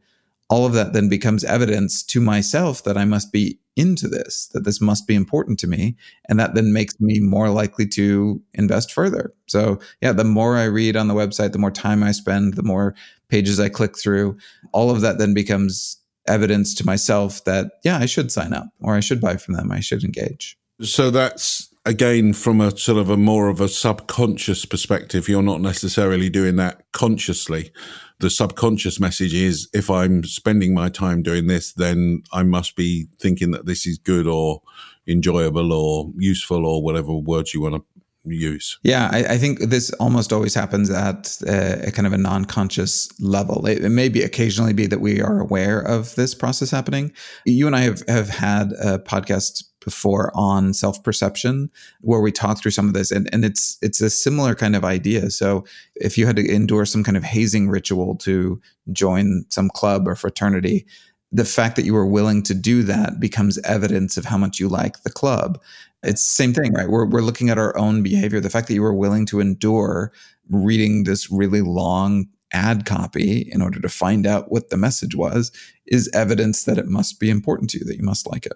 all 0.49 0.67
of 0.67 0.73
that 0.73 0.93
then 0.93 1.09
becomes 1.09 1.45
evidence 1.45 2.03
to 2.03 2.21
myself 2.21 2.83
that 2.85 2.99
I 2.99 3.05
must 3.05 3.33
be 3.33 3.59
into 3.77 4.09
this, 4.09 4.49
that 4.53 4.65
this 4.65 4.81
must 4.81 5.07
be 5.07 5.15
important 5.15 5.59
to 5.61 5.69
me. 5.69 5.97
And 6.29 6.39
that 6.41 6.55
then 6.55 6.73
makes 6.73 7.01
me 7.01 7.21
more 7.21 7.49
likely 7.51 7.87
to 7.89 8.43
invest 8.53 8.93
further. 8.93 9.33
So, 9.47 9.81
yeah, 10.03 10.13
the 10.13 10.25
more 10.25 10.57
I 10.57 10.65
read 10.65 10.97
on 10.97 11.07
the 11.09 11.15
website, 11.15 11.53
the 11.53 11.59
more 11.59 11.71
time 11.71 12.03
I 12.03 12.11
spend, 12.11 12.55
the 12.55 12.65
more 12.65 12.95
pages 13.29 13.61
I 13.61 13.69
click 13.69 13.97
through, 13.97 14.37
all 14.73 14.91
of 14.91 15.01
that 15.03 15.19
then 15.19 15.35
becomes 15.35 15.97
evidence 16.27 16.75
to 16.75 16.87
myself 16.87 17.45
that, 17.45 17.73
yeah, 17.85 17.99
I 17.99 18.07
should 18.07 18.33
sign 18.33 18.53
up 18.53 18.67
or 18.81 18.97
I 18.97 19.01
should 19.01 19.21
buy 19.21 19.37
from 19.37 19.55
them, 19.55 19.71
I 19.71 19.81
should 19.81 20.05
engage. 20.05 20.59
So 20.83 21.11
that's 21.11 21.70
again 21.87 22.33
from 22.33 22.61
a 22.61 22.77
sort 22.77 22.99
of 22.99 23.09
a 23.09 23.17
more 23.17 23.49
of 23.49 23.61
a 23.61 23.69
subconscious 23.69 24.65
perspective 24.65 25.29
you're 25.29 25.43
not 25.43 25.61
necessarily 25.61 26.29
doing 26.29 26.57
that 26.57 26.85
consciously. 26.93 27.73
The 28.19 28.31
subconscious 28.31 29.01
message 29.01 29.33
is 29.33 29.69
if 29.73 29.89
i'm 29.89 30.25
spending 30.25 30.75
my 30.75 30.91
time 30.91 31.23
doing 31.23 31.47
this 31.47 31.73
then 31.73 32.23
i 32.33 32.43
must 32.43 32.77
be 32.77 33.07
thinking 33.19 33.51
that 33.53 33.67
this 33.67 33.87
is 33.87 33.99
good 33.99 34.27
or 34.27 34.61
enjoyable 35.07 35.73
or 35.73 36.13
useful 36.19 36.67
or 36.67 36.83
whatever 36.83 37.15
words 37.15 37.55
you 37.55 37.63
want 37.63 37.75
to 37.77 37.85
use. 38.27 38.79
Yeah 38.83 39.09
i, 39.11 39.25
I 39.25 39.39
think 39.39 39.61
this 39.61 39.91
almost 39.95 40.35
always 40.35 40.55
happens 40.55 40.91
at 40.91 41.39
a, 41.49 41.89
a 41.89 41.91
kind 41.91 42.07
of 42.07 42.13
a 42.13 42.19
non-conscious 42.19 43.09
level. 43.21 43.67
It, 43.67 43.83
it, 43.83 43.89
may 43.89 44.11
be 44.11 44.23
occasionally 44.23 44.75
be 44.75 44.87
that 44.87 45.01
we 45.01 45.23
are 45.23 45.41
aware 45.41 45.81
of 45.81 46.15
this 46.17 46.35
process 46.35 46.71
happening. 46.71 47.13
You 47.47 47.67
and 47.67 47.75
i 47.75 47.81
have, 47.81 48.03
have 48.07 48.29
had 48.29 48.73
a 48.73 48.99
podcast 48.99 49.65
before 49.81 50.31
on 50.35 50.75
self 50.75 51.03
perception 51.03 51.71
where 52.01 52.21
we 52.21 52.33
talk 52.33 52.59
through 52.59 52.71
some 52.71 52.89
of 52.89 52.95
this 52.95 53.11
and, 53.11 53.29
and 53.33 53.45
it's 53.45 53.79
it's 53.83 54.01
a 54.01 54.11
similar 54.11 54.55
kind 54.55 54.77
of 54.77 54.85
idea. 54.85 55.31
So 55.31 55.65
if 55.95 56.17
you 56.17 56.27
had 56.27 56.37
to 56.37 56.49
endure 56.51 56.85
some 56.85 57.05
kind 57.05 57.17
of 57.17 57.25
hazing 57.25 57.69
ritual 57.69 58.17
to 58.17 58.61
join 58.93 59.45
some 59.49 59.71
club 59.71 60.07
or 60.07 60.15
fraternity 60.15 60.87
the 61.33 61.45
fact 61.45 61.77
that 61.77 61.85
you 61.85 61.95
were 61.95 62.07
willing 62.07 62.43
to 62.43 62.55
do 62.55 62.83
that 62.83 63.21
becomes 63.21 63.59
evidence 63.59 64.17
of 64.17 64.25
how 64.25 64.37
much 64.37 64.59
you 64.59 64.69
like 64.69 65.03
the 65.03 65.11
club. 65.11 65.63
It's 66.03 66.25
the 66.25 66.43
same 66.43 66.53
thing 66.53 66.73
right? 66.73 66.89
We're, 66.89 67.07
we're 67.07 67.21
looking 67.21 67.51
at 67.51 67.59
our 67.59 67.77
own 67.79 68.03
behavior. 68.03 68.41
The 68.41 68.51
fact 68.51 68.69
that 68.69 68.75
you 68.75 68.83
were 68.83 68.95
willing 68.95 69.27
to 69.27 69.41
endure 69.41 70.13
reading 70.49 71.05
this 71.05 71.31
really 71.31 71.61
long 71.61 72.27
ad 72.53 72.85
copy 72.85 73.49
in 73.53 73.63
order 73.63 73.81
to 73.81 73.89
find 73.89 74.27
out 74.27 74.51
what 74.51 74.71
the 74.71 74.77
message 74.77 75.15
was 75.15 75.53
is 75.87 76.11
evidence 76.13 76.65
that 76.65 76.79
it 76.79 76.87
must 76.87 77.21
be 77.21 77.31
important 77.31 77.71
to 77.71 77.79
you 77.79 77.85
that 77.85 77.97
you 77.97 78.03
must 78.03 78.31
like 78.31 78.45
it 78.45 78.55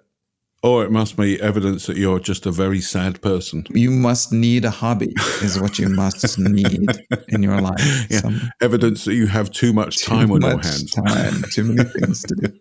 or 0.64 0.83
it 0.83 0.90
must 0.90 1.18
be 1.18 1.38
evidence 1.42 1.85
that 1.85 1.99
you're 1.99 2.18
just 2.18 2.47
a 2.47 2.50
very 2.50 2.80
sad 2.80 3.21
person. 3.21 3.66
You 3.68 3.90
must 3.90 4.33
need 4.33 4.64
a 4.64 4.71
hobby, 4.71 5.12
is 5.42 5.61
what 5.61 5.78
you 5.78 5.90
must 5.90 6.38
need 6.38 6.88
in 7.28 7.42
your 7.42 7.61
life. 7.61 7.75
Yeah. 8.11 8.21
Some, 8.21 8.50
evidence 8.62 9.04
that 9.04 9.14
you 9.14 9.26
have 9.26 9.50
too 9.50 9.75
much 9.75 10.02
time 10.02 10.28
too 10.28 10.35
on 10.35 10.40
much 10.40 10.52
your 10.52 10.62
hands. 10.62 10.90
Time, 10.90 11.42
too 11.50 11.64
many 11.64 11.88
things 11.88 12.23
to 12.23 12.35
do. 12.35 12.52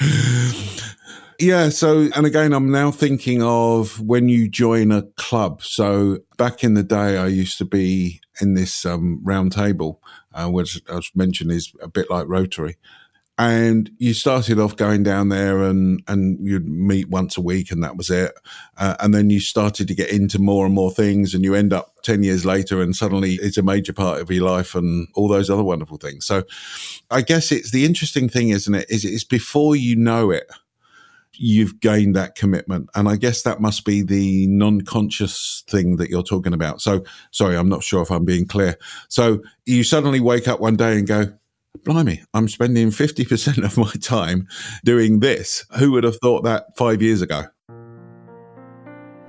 Yeah. 1.40 1.68
So, 1.68 2.08
and 2.16 2.26
again, 2.26 2.52
I'm 2.52 2.72
now 2.72 2.90
thinking 2.90 3.44
of 3.44 4.00
when 4.00 4.28
you 4.28 4.48
join 4.48 4.90
a 4.90 5.02
club. 5.16 5.62
So, 5.62 6.18
back 6.36 6.64
in 6.64 6.74
the 6.74 6.82
day, 6.82 7.16
I 7.16 7.28
used 7.28 7.58
to 7.58 7.64
be 7.64 8.20
in 8.40 8.54
this 8.54 8.84
um, 8.84 9.20
round 9.22 9.52
table, 9.52 10.02
uh, 10.34 10.48
which 10.48 10.82
I 10.90 10.96
was 10.96 11.12
mentioned 11.14 11.52
is 11.52 11.72
a 11.80 11.86
bit 11.86 12.10
like 12.10 12.26
Rotary 12.26 12.76
and 13.38 13.88
you 13.98 14.14
started 14.14 14.58
off 14.58 14.74
going 14.74 15.04
down 15.04 15.28
there 15.28 15.62
and 15.62 16.02
and 16.08 16.44
you'd 16.44 16.68
meet 16.68 17.08
once 17.08 17.36
a 17.36 17.40
week 17.40 17.70
and 17.70 17.82
that 17.84 17.96
was 17.96 18.10
it. 18.10 18.32
Uh, 18.76 18.96
and 18.98 19.14
then 19.14 19.30
you 19.30 19.38
started 19.38 19.86
to 19.86 19.94
get 19.94 20.10
into 20.10 20.40
more 20.40 20.66
and 20.66 20.74
more 20.74 20.90
things 20.90 21.34
and 21.34 21.44
you 21.44 21.54
end 21.54 21.72
up 21.72 21.94
10 22.02 22.24
years 22.24 22.44
later 22.44 22.82
and 22.82 22.96
suddenly 22.96 23.34
it's 23.34 23.56
a 23.56 23.62
major 23.62 23.92
part 23.92 24.20
of 24.20 24.30
your 24.30 24.44
life 24.44 24.74
and 24.74 25.06
all 25.14 25.28
those 25.28 25.48
other 25.48 25.62
wonderful 25.62 25.96
things. 25.96 26.26
So 26.26 26.42
i 27.10 27.22
guess 27.22 27.52
it's 27.52 27.70
the 27.70 27.84
interesting 27.84 28.28
thing 28.28 28.48
isn't 28.48 28.74
it 28.74 28.90
is 28.90 29.04
it's 29.04 29.24
before 29.24 29.76
you 29.76 29.94
know 29.94 30.30
it 30.30 30.50
you've 31.40 31.78
gained 31.78 32.16
that 32.16 32.34
commitment. 32.34 32.90
And 32.96 33.08
i 33.08 33.14
guess 33.14 33.42
that 33.42 33.60
must 33.60 33.84
be 33.84 34.02
the 34.02 34.48
non-conscious 34.48 35.62
thing 35.68 35.96
that 35.96 36.10
you're 36.10 36.24
talking 36.24 36.52
about. 36.52 36.80
So 36.80 37.04
sorry 37.30 37.56
i'm 37.56 37.68
not 37.68 37.84
sure 37.84 38.02
if 38.02 38.10
i'm 38.10 38.24
being 38.24 38.46
clear. 38.46 38.76
So 39.08 39.42
you 39.64 39.84
suddenly 39.84 40.18
wake 40.18 40.48
up 40.48 40.58
one 40.58 40.76
day 40.76 40.98
and 40.98 41.06
go 41.06 41.38
blimey, 41.84 42.22
I'm 42.34 42.48
spending 42.48 42.90
50% 42.90 43.64
of 43.64 43.76
my 43.76 43.92
time 44.00 44.46
doing 44.84 45.20
this. 45.20 45.64
Who 45.78 45.92
would 45.92 46.04
have 46.04 46.16
thought 46.16 46.44
that 46.44 46.76
five 46.76 47.02
years 47.02 47.22
ago? 47.22 47.44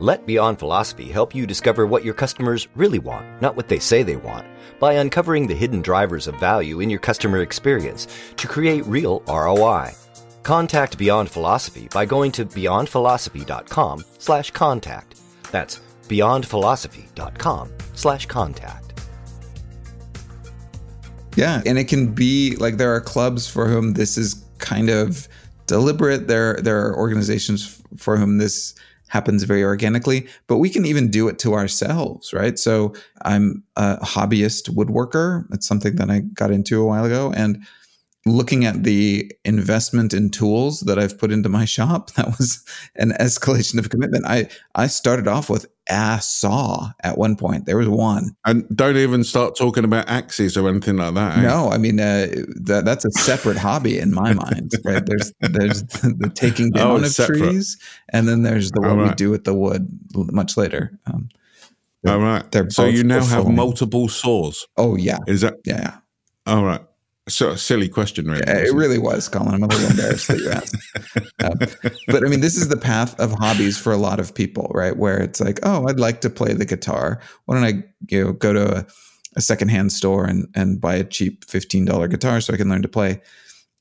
Let 0.01 0.25
Beyond 0.25 0.60
Philosophy 0.60 1.10
help 1.10 1.36
you 1.36 1.46
discover 1.46 1.86
what 1.86 2.06
your 2.06 2.13
customers 2.13 2.70
really 2.74 3.00
want, 3.00 3.41
not 3.41 3.58
what 3.58 3.68
they 3.68 3.79
say 3.79 4.01
they 4.01 4.15
want, 4.15 4.48
by 4.79 4.94
uncovering 4.94 5.46
the 5.46 5.56
hidden 5.56 5.82
drivers 5.82 6.25
of 6.25 6.39
value 6.39 6.79
in 6.79 6.89
your 6.89 7.01
customer 7.01 7.41
experience 7.41 8.08
to 8.38 8.48
create 8.48 8.86
real 8.86 9.22
ROI. 9.27 9.91
Contact 10.44 10.98
Beyond 10.98 11.29
Philosophy 11.29 11.89
by 11.91 12.06
going 12.06 12.32
to 12.32 12.46
beyondphilosophy.com 12.46 14.06
slash 14.20 14.51
contact. 14.51 15.20
That's 15.51 15.82
beyondphilosophy.com 16.08 17.70
slash 17.94 18.25
contact. 18.27 18.88
Yeah. 21.39 21.62
And 21.65 21.77
it 21.77 21.86
can 21.86 22.13
be 22.13 22.58
like 22.58 22.75
there 22.75 22.93
are 22.93 23.00
clubs 23.00 23.48
for 23.48 23.69
whom 23.69 23.93
this 23.93 24.17
is 24.17 24.43
kind 24.58 24.89
of 24.89 25.29
deliberate. 25.67 26.27
There, 26.27 26.55
there 26.62 26.86
are 26.86 26.98
organizations 26.98 27.81
for 27.96 28.17
whom 28.17 28.39
this 28.39 28.75
happens 29.08 29.43
very 29.43 29.63
organically, 29.63 30.27
but 30.48 30.58
we 30.58 30.69
can 30.69 30.86
even 30.86 31.10
do 31.10 31.29
it 31.29 31.39
to 31.39 31.53
ourselves, 31.53 32.34
right? 32.34 32.60
So 32.60 32.93
I'm 33.22 33.63
a 33.77 33.96
hobbyist 34.05 34.69
woodworker. 34.75 35.46
It's 35.53 35.65
something 35.65 35.96
that 35.96 36.12
I 36.12 36.19
got 36.19 36.51
into 36.51 36.81
a 36.81 36.86
while 36.86 37.05
ago. 37.05 37.31
And 37.34 37.65
looking 38.25 38.65
at 38.65 38.83
the 38.83 39.31
investment 39.45 40.13
in 40.13 40.29
tools 40.29 40.81
that 40.81 40.99
I've 40.99 41.17
put 41.17 41.31
into 41.31 41.49
my 41.49 41.65
shop, 41.65 42.11
that 42.15 42.27
was 42.38 42.63
an 42.95 43.11
escalation 43.19 43.79
of 43.79 43.89
commitment. 43.89 44.25
I 44.27 44.49
I 44.75 44.88
started 44.88 45.27
off 45.27 45.49
with 45.49 45.65
a 45.89 46.19
saw 46.21 46.91
at 47.03 47.17
one 47.17 47.35
point. 47.35 47.65
There 47.65 47.77
was 47.77 47.88
one, 47.88 48.35
and 48.45 48.65
don't 48.75 48.97
even 48.97 49.23
start 49.23 49.55
talking 49.55 49.83
about 49.83 50.07
axes 50.07 50.57
or 50.57 50.67
anything 50.69 50.97
like 50.97 51.13
that. 51.15 51.38
Eh? 51.38 51.41
No, 51.41 51.69
I 51.69 51.77
mean 51.77 51.99
uh, 51.99 52.27
that 52.61 52.83
that's 52.85 53.05
a 53.05 53.11
separate 53.11 53.57
hobby 53.57 53.97
in 53.99 54.13
my 54.13 54.33
mind. 54.33 54.73
Right? 54.85 55.05
There's 55.05 55.33
there's 55.41 55.83
the 55.83 56.31
taking 56.33 56.71
down 56.71 56.91
oh, 56.91 56.95
of 56.95 57.07
separate. 57.07 57.39
trees, 57.39 57.77
and 58.13 58.27
then 58.27 58.43
there's 58.43 58.71
the 58.71 58.81
what 58.81 58.95
right. 58.95 59.09
we 59.09 59.15
do 59.15 59.29
with 59.29 59.43
the 59.43 59.53
wood 59.53 59.88
much 60.15 60.57
later. 60.57 60.97
Um, 61.05 61.29
All 62.07 62.19
right. 62.19 62.43
So 62.71 62.85
you 62.85 63.03
now 63.03 63.23
have 63.23 63.47
multiple 63.47 64.07
saws. 64.07 64.65
Oh 64.77 64.95
yeah. 64.95 65.17
Is 65.27 65.41
that 65.41 65.55
yeah? 65.65 65.97
All 66.47 66.63
right. 66.63 66.81
So 67.29 67.55
silly 67.55 67.88
question, 67.88 68.25
really. 68.25 68.43
Yeah, 68.45 68.57
it 68.57 68.74
really 68.74 68.98
was, 68.98 69.29
Colin. 69.29 69.53
I'm 69.53 69.63
a 69.63 69.67
little 69.67 69.89
embarrassed 69.89 70.27
that 70.27 70.39
you 70.39 70.50
asked. 70.50 70.75
Uh, 71.39 71.89
but 72.07 72.25
I 72.25 72.27
mean, 72.27 72.41
this 72.41 72.57
is 72.57 72.69
the 72.69 72.77
path 72.77 73.17
of 73.19 73.31
hobbies 73.31 73.77
for 73.77 73.93
a 73.93 73.98
lot 73.98 74.19
of 74.19 74.33
people, 74.33 74.71
right? 74.74 74.98
Where 74.98 75.21
it's 75.21 75.39
like, 75.39 75.59
oh, 75.63 75.88
I'd 75.88 76.00
like 76.00 76.21
to 76.21 76.29
play 76.29 76.53
the 76.53 76.65
guitar. 76.65 77.21
Why 77.45 77.55
don't 77.55 77.63
I, 77.63 77.83
you 78.09 78.25
know, 78.25 78.33
go 78.33 78.53
to 78.53 78.79
a, 78.79 78.86
a 79.36 79.41
secondhand 79.41 79.91
store 79.91 80.25
and 80.25 80.48
and 80.55 80.81
buy 80.81 80.95
a 80.95 81.03
cheap 81.03 81.45
fifteen 81.45 81.86
dollar 81.86 82.07
guitar 82.07 82.41
so 82.41 82.53
I 82.53 82.57
can 82.57 82.69
learn 82.69 82.81
to 82.81 82.88
play? 82.88 83.21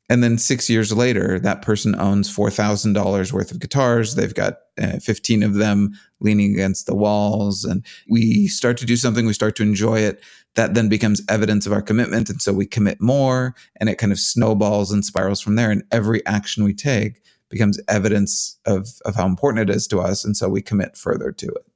And 0.09 0.25
then 0.25 0.39
six 0.39 0.71
years 0.71 0.93
later, 0.93 1.39
that 1.39 1.61
person 1.61 1.95
owns 1.99 2.35
$4,000 2.35 3.33
worth 3.33 3.51
of 3.51 3.61
guitars. 3.61 4.15
They've 4.15 4.35
got 4.35 4.55
uh, 4.81 4.99
15 5.01 5.43
of 5.43 5.55
them 5.55 5.93
leaning 6.21 6.53
against 6.55 6.87
the 6.87 6.95
walls. 6.95 7.65
And 7.65 7.85
we 8.09 8.47
start 8.49 8.79
to 8.79 8.87
do 8.87 8.97
something, 8.97 9.27
we 9.27 9.35
start 9.35 9.55
to 9.57 9.63
enjoy 9.63 10.01
it. 10.01 10.23
That 10.55 10.75
then 10.75 10.89
becomes 10.89 11.21
evidence 11.29 11.67
of 11.67 11.73
our 11.73 11.83
commitment. 11.83 12.31
And 12.31 12.41
so 12.41 12.53
we 12.53 12.67
commit 12.67 13.01
more 13.01 13.55
and 13.77 13.89
it 13.89 13.99
kind 13.99 14.11
of 14.11 14.19
snowballs 14.19 14.91
and 14.91 15.05
spirals 15.05 15.41
from 15.41 15.57
there. 15.57 15.71
And 15.71 15.85
every 15.93 16.25
action 16.27 16.65
we 16.65 16.75
take 16.75 17.23
becomes 17.51 17.81
evidence 17.89 18.59
of, 18.67 18.89
of 19.05 19.15
how 19.15 19.27
important 19.27 19.69
it 19.69 19.75
is 19.75 19.87
to 19.89 20.01
us. 20.01 20.25
And 20.25 20.37
so 20.37 20.49
we 20.49 20.63
commit 20.63 20.97
further 20.97 21.33
to 21.33 21.47
it. 21.47 21.67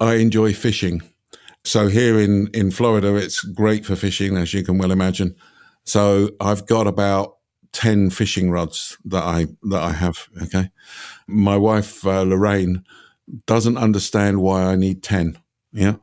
I 0.00 0.14
enjoy 0.14 0.54
fishing. 0.54 1.02
So 1.64 1.88
here 1.88 2.18
in, 2.18 2.48
in 2.48 2.70
Florida, 2.70 3.14
it's 3.14 3.42
great 3.42 3.86
for 3.86 3.96
fishing, 3.96 4.36
as 4.36 4.52
you 4.52 4.62
can 4.62 4.78
well 4.78 4.90
imagine. 4.90 5.34
So 5.84 6.30
I've 6.40 6.66
got 6.66 6.86
about 6.86 7.33
10 7.74 8.10
fishing 8.10 8.50
rods 8.50 8.96
that 9.04 9.22
I 9.22 9.48
that 9.64 9.82
I 9.82 9.92
have, 9.92 10.28
okay? 10.42 10.70
My 11.26 11.56
wife 11.56 12.06
uh, 12.06 12.22
Lorraine 12.22 12.84
doesn't 13.46 13.76
understand 13.76 14.40
why 14.40 14.62
I 14.64 14.76
need 14.76 15.02
10, 15.02 15.38
yeah? 15.72 15.96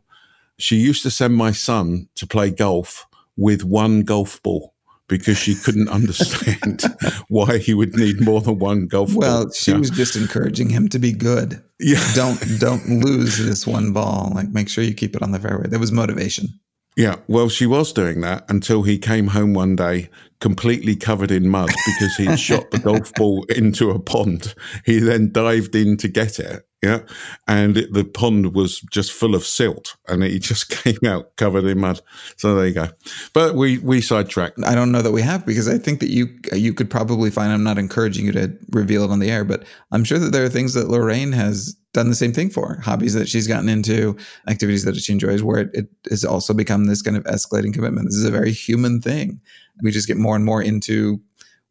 She 0.57 0.75
used 0.75 1.01
to 1.03 1.11
send 1.11 1.35
my 1.35 1.51
son 1.51 2.09
to 2.15 2.27
play 2.27 2.51
golf 2.51 3.07
with 3.35 3.63
one 3.63 4.01
golf 4.01 4.41
ball 4.43 4.73
because 5.07 5.37
she 5.37 5.55
couldn't 5.55 5.89
understand 5.99 6.83
why 7.29 7.57
he 7.57 7.73
would 7.73 7.95
need 7.95 8.21
more 8.21 8.41
than 8.41 8.59
one 8.59 8.87
golf 8.87 9.13
well, 9.13 9.45
ball. 9.45 9.53
she 9.53 9.73
was 9.73 9.89
just 9.89 10.15
encouraging 10.15 10.69
him 10.69 10.87
to 10.89 10.99
be 10.99 11.11
good. 11.11 11.63
Yeah. 11.79 12.05
Don't 12.13 12.39
don't 12.59 12.87
lose 13.03 13.37
this 13.37 13.65
one 13.65 13.93
ball. 13.93 14.31
Like 14.35 14.49
make 14.49 14.69
sure 14.69 14.83
you 14.83 14.93
keep 14.93 15.15
it 15.15 15.23
on 15.23 15.31
the 15.31 15.39
fairway. 15.39 15.67
That 15.67 15.79
was 15.79 15.91
motivation. 15.91 16.59
Yeah, 16.97 17.17
well, 17.27 17.47
she 17.47 17.65
was 17.65 17.93
doing 17.93 18.21
that 18.21 18.45
until 18.49 18.83
he 18.83 18.97
came 18.97 19.27
home 19.27 19.53
one 19.53 19.75
day 19.75 20.09
completely 20.41 20.95
covered 20.95 21.31
in 21.31 21.47
mud 21.47 21.69
because 21.85 22.15
he'd 22.17 22.39
shot 22.39 22.71
the 22.71 22.79
golf 22.79 23.13
ball 23.13 23.45
into 23.45 23.91
a 23.91 23.99
pond. 23.99 24.53
He 24.85 24.99
then 24.99 25.31
dived 25.31 25.75
in 25.75 25.95
to 25.97 26.07
get 26.09 26.39
it. 26.39 26.67
Yeah. 26.81 27.01
And 27.47 27.77
it, 27.77 27.93
the 27.93 28.03
pond 28.03 28.55
was 28.55 28.79
just 28.81 29.11
full 29.11 29.35
of 29.35 29.45
silt 29.45 29.95
and 30.07 30.23
he 30.23 30.39
just 30.39 30.69
came 30.69 30.97
out 31.05 31.35
covered 31.37 31.65
in 31.65 31.79
mud. 31.79 32.01
So 32.37 32.55
there 32.55 32.67
you 32.67 32.73
go. 32.73 32.87
But 33.33 33.55
we, 33.55 33.77
we 33.77 34.01
sidetracked. 34.01 34.59
I 34.65 34.73
don't 34.73 34.91
know 34.91 35.03
that 35.03 35.11
we 35.11 35.21
have 35.21 35.45
because 35.45 35.69
I 35.69 35.77
think 35.77 35.99
that 35.99 36.09
you, 36.09 36.27
you 36.51 36.73
could 36.73 36.89
probably 36.89 37.29
find, 37.29 37.53
I'm 37.53 37.63
not 37.63 37.77
encouraging 37.77 38.25
you 38.25 38.31
to 38.33 38.57
reveal 38.71 39.03
it 39.03 39.11
on 39.11 39.19
the 39.19 39.29
air, 39.29 39.45
but 39.45 39.63
I'm 39.91 40.03
sure 40.03 40.17
that 40.17 40.31
there 40.31 40.43
are 40.43 40.49
things 40.49 40.73
that 40.73 40.89
Lorraine 40.89 41.33
has 41.33 41.77
done 41.93 42.09
the 42.09 42.15
same 42.15 42.33
thing 42.33 42.49
for 42.49 42.79
hobbies 42.83 43.13
that 43.13 43.27
she's 43.27 43.47
gotten 43.47 43.69
into, 43.69 44.15
activities 44.47 44.85
that 44.85 44.95
she 44.95 45.11
enjoys, 45.11 45.43
where 45.43 45.59
it, 45.59 45.69
it 45.73 45.89
has 46.09 46.23
also 46.23 46.53
become 46.53 46.85
this 46.85 47.01
kind 47.01 47.17
of 47.17 47.23
escalating 47.25 47.73
commitment. 47.73 48.07
This 48.07 48.15
is 48.15 48.25
a 48.25 48.31
very 48.31 48.51
human 48.51 49.01
thing. 49.01 49.41
We 49.81 49.91
just 49.91 50.07
get 50.07 50.17
more 50.17 50.35
and 50.35 50.45
more 50.45 50.61
into 50.61 51.21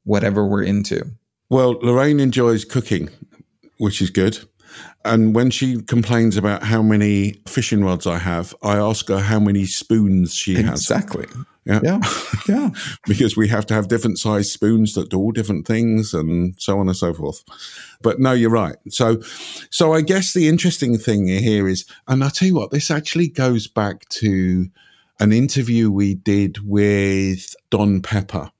whatever 0.05 0.47
we're 0.47 0.65
into. 0.65 1.05
Well, 1.49 1.79
Lorraine 1.83 2.21
enjoys 2.21 2.65
cooking, 2.65 3.09
which 3.79 4.01
is 4.03 4.11
good. 4.11 4.39
And 5.05 5.35
when 5.35 5.51
she 5.51 5.81
complains 5.83 6.37
about 6.37 6.63
how 6.63 6.83
many 6.83 7.41
fishing 7.49 7.83
rods 7.83 8.07
I 8.07 8.19
have, 8.19 8.55
I 8.63 8.77
ask 8.77 9.09
her 9.09 9.19
how 9.19 9.41
many 9.41 9.65
spoons 9.65 10.35
she 10.35 10.55
has. 10.55 10.81
Exactly. 10.81 11.27
Yeah. 11.65 11.81
Yeah. 11.83 12.01
Yeah. 12.49 12.71
because 13.07 13.37
we 13.37 13.47
have 13.49 13.67
to 13.67 13.75
have 13.75 13.87
different 13.87 14.19
size 14.19 14.51
spoons 14.51 14.95
that 14.95 15.11
do 15.11 15.19
all 15.19 15.31
different 15.31 15.69
things 15.69 16.13
and 16.15 16.55
so 16.59 16.81
on 16.81 16.89
and 16.89 16.97
so 16.97 17.15
forth. 17.15 17.45
But 18.03 18.19
no, 18.19 18.33
you're 18.33 18.51
right. 18.51 18.77
So, 18.89 19.21
so 19.71 19.93
I 19.93 20.01
guess 20.01 20.33
the 20.33 20.49
interesting 20.49 20.99
thing 20.99 21.29
here 21.29 21.69
is, 21.69 21.85
and 22.09 22.25
I'll 22.25 22.31
tell 22.31 22.49
you 22.49 22.57
what, 22.57 22.73
this 22.73 22.91
actually 22.91 23.29
goes 23.29 23.69
back 23.69 24.09
to 24.09 24.69
an 25.21 25.33
interview 25.33 25.91
we 25.93 26.15
did 26.15 26.67
with 26.67 27.55
Don 27.71 28.01
Pepper. 28.01 28.51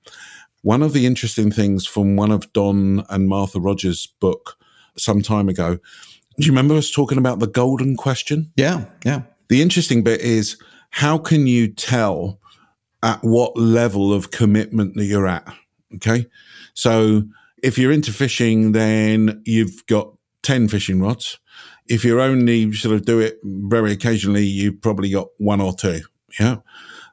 One 0.63 0.83
of 0.83 0.93
the 0.93 1.07
interesting 1.07 1.51
things 1.51 1.87
from 1.87 2.17
one 2.17 2.31
of 2.31 2.53
Don 2.53 3.05
and 3.09 3.29
Martha 3.29 3.59
Rogers' 3.59 4.07
book 4.21 4.57
some 4.97 5.23
time 5.23 5.49
ago. 5.49 5.79
Do 6.39 6.47
you 6.47 6.53
remember 6.53 6.75
us 6.75 6.91
talking 6.91 7.19
about 7.19 7.39
the 7.39 7.47
golden 7.47 7.97
question? 7.97 8.53
Yeah. 8.57 8.85
Yeah. 9.05 9.23
The 9.49 9.63
interesting 9.63 10.03
bit 10.05 10.21
is 10.21 10.59
how 10.91 11.19
can 11.19 11.47
you 11.47 11.67
tell 11.67 12.39
at 13.03 13.23
what 13.23 13.57
level 13.57 14.13
of 14.13 14.31
commitment 14.31 14.95
that 14.97 15.05
you're 15.05 15.27
at? 15.27 15.47
Okay. 15.97 16.27
So 16.75 17.23
if 17.63 17.79
you're 17.79 17.93
into 17.93 18.13
fishing, 18.13 18.73
then 18.73 19.43
you've 19.45 19.87
got 19.87 20.13
10 20.43 20.69
fishing 20.69 21.01
rods. 21.01 21.39
If 21.89 22.05
you're 22.05 22.21
only 22.21 22.73
sort 22.73 22.95
of 22.95 23.05
do 23.05 23.19
it 23.19 23.39
very 23.43 23.93
occasionally, 23.93 24.45
you've 24.45 24.81
probably 24.81 25.11
got 25.11 25.29
one 25.39 25.61
or 25.61 25.75
two. 25.75 26.03
Yeah. 26.39 26.57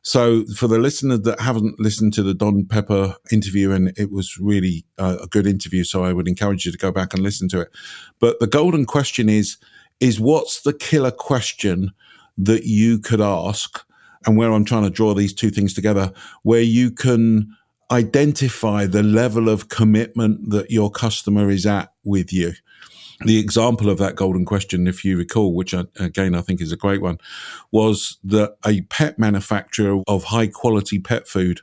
So 0.03 0.45
for 0.55 0.67
the 0.67 0.77
listeners 0.77 1.21
that 1.21 1.41
haven't 1.41 1.79
listened 1.79 2.13
to 2.13 2.23
the 2.23 2.33
Don 2.33 2.65
Pepper 2.65 3.15
interview, 3.31 3.71
and 3.71 3.91
it 3.97 4.11
was 4.11 4.37
really 4.37 4.85
uh, 4.97 5.17
a 5.21 5.27
good 5.27 5.45
interview, 5.45 5.83
so 5.83 6.03
I 6.03 6.13
would 6.13 6.27
encourage 6.27 6.65
you 6.65 6.71
to 6.71 6.77
go 6.77 6.91
back 6.91 7.13
and 7.13 7.23
listen 7.23 7.49
to 7.49 7.61
it. 7.61 7.69
But 8.19 8.39
the 8.39 8.47
golden 8.47 8.85
question 8.85 9.27
is, 9.27 9.57
is 9.99 10.19
what's 10.19 10.61
the 10.61 10.73
killer 10.73 11.11
question 11.11 11.91
that 12.37 12.63
you 12.63 12.99
could 12.99 13.19
ask? 13.19 13.83
And 14.27 14.37
where 14.37 14.51
I'm 14.51 14.65
trying 14.65 14.83
to 14.83 14.91
draw 14.91 15.15
these 15.15 15.33
two 15.33 15.49
things 15.49 15.73
together, 15.73 16.13
where 16.43 16.61
you 16.61 16.91
can 16.91 17.55
identify 17.91 18.85
the 18.85 19.01
level 19.01 19.49
of 19.49 19.69
commitment 19.69 20.51
that 20.51 20.69
your 20.69 20.91
customer 20.91 21.49
is 21.49 21.65
at 21.65 21.93
with 22.03 22.31
you 22.31 22.53
the 23.25 23.39
example 23.39 23.89
of 23.89 23.97
that 23.97 24.15
golden 24.15 24.45
question, 24.45 24.87
if 24.87 25.03
you 25.03 25.17
recall, 25.17 25.53
which 25.53 25.73
I, 25.73 25.85
again 25.99 26.35
I 26.35 26.41
think 26.41 26.61
is 26.61 26.71
a 26.71 26.77
great 26.77 27.01
one, 27.01 27.17
was 27.71 28.17
that 28.23 28.57
a 28.65 28.81
pet 28.81 29.17
manufacturer 29.17 30.01
of 30.07 30.25
high 30.25 30.47
quality 30.47 30.99
pet 30.99 31.27
food 31.27 31.61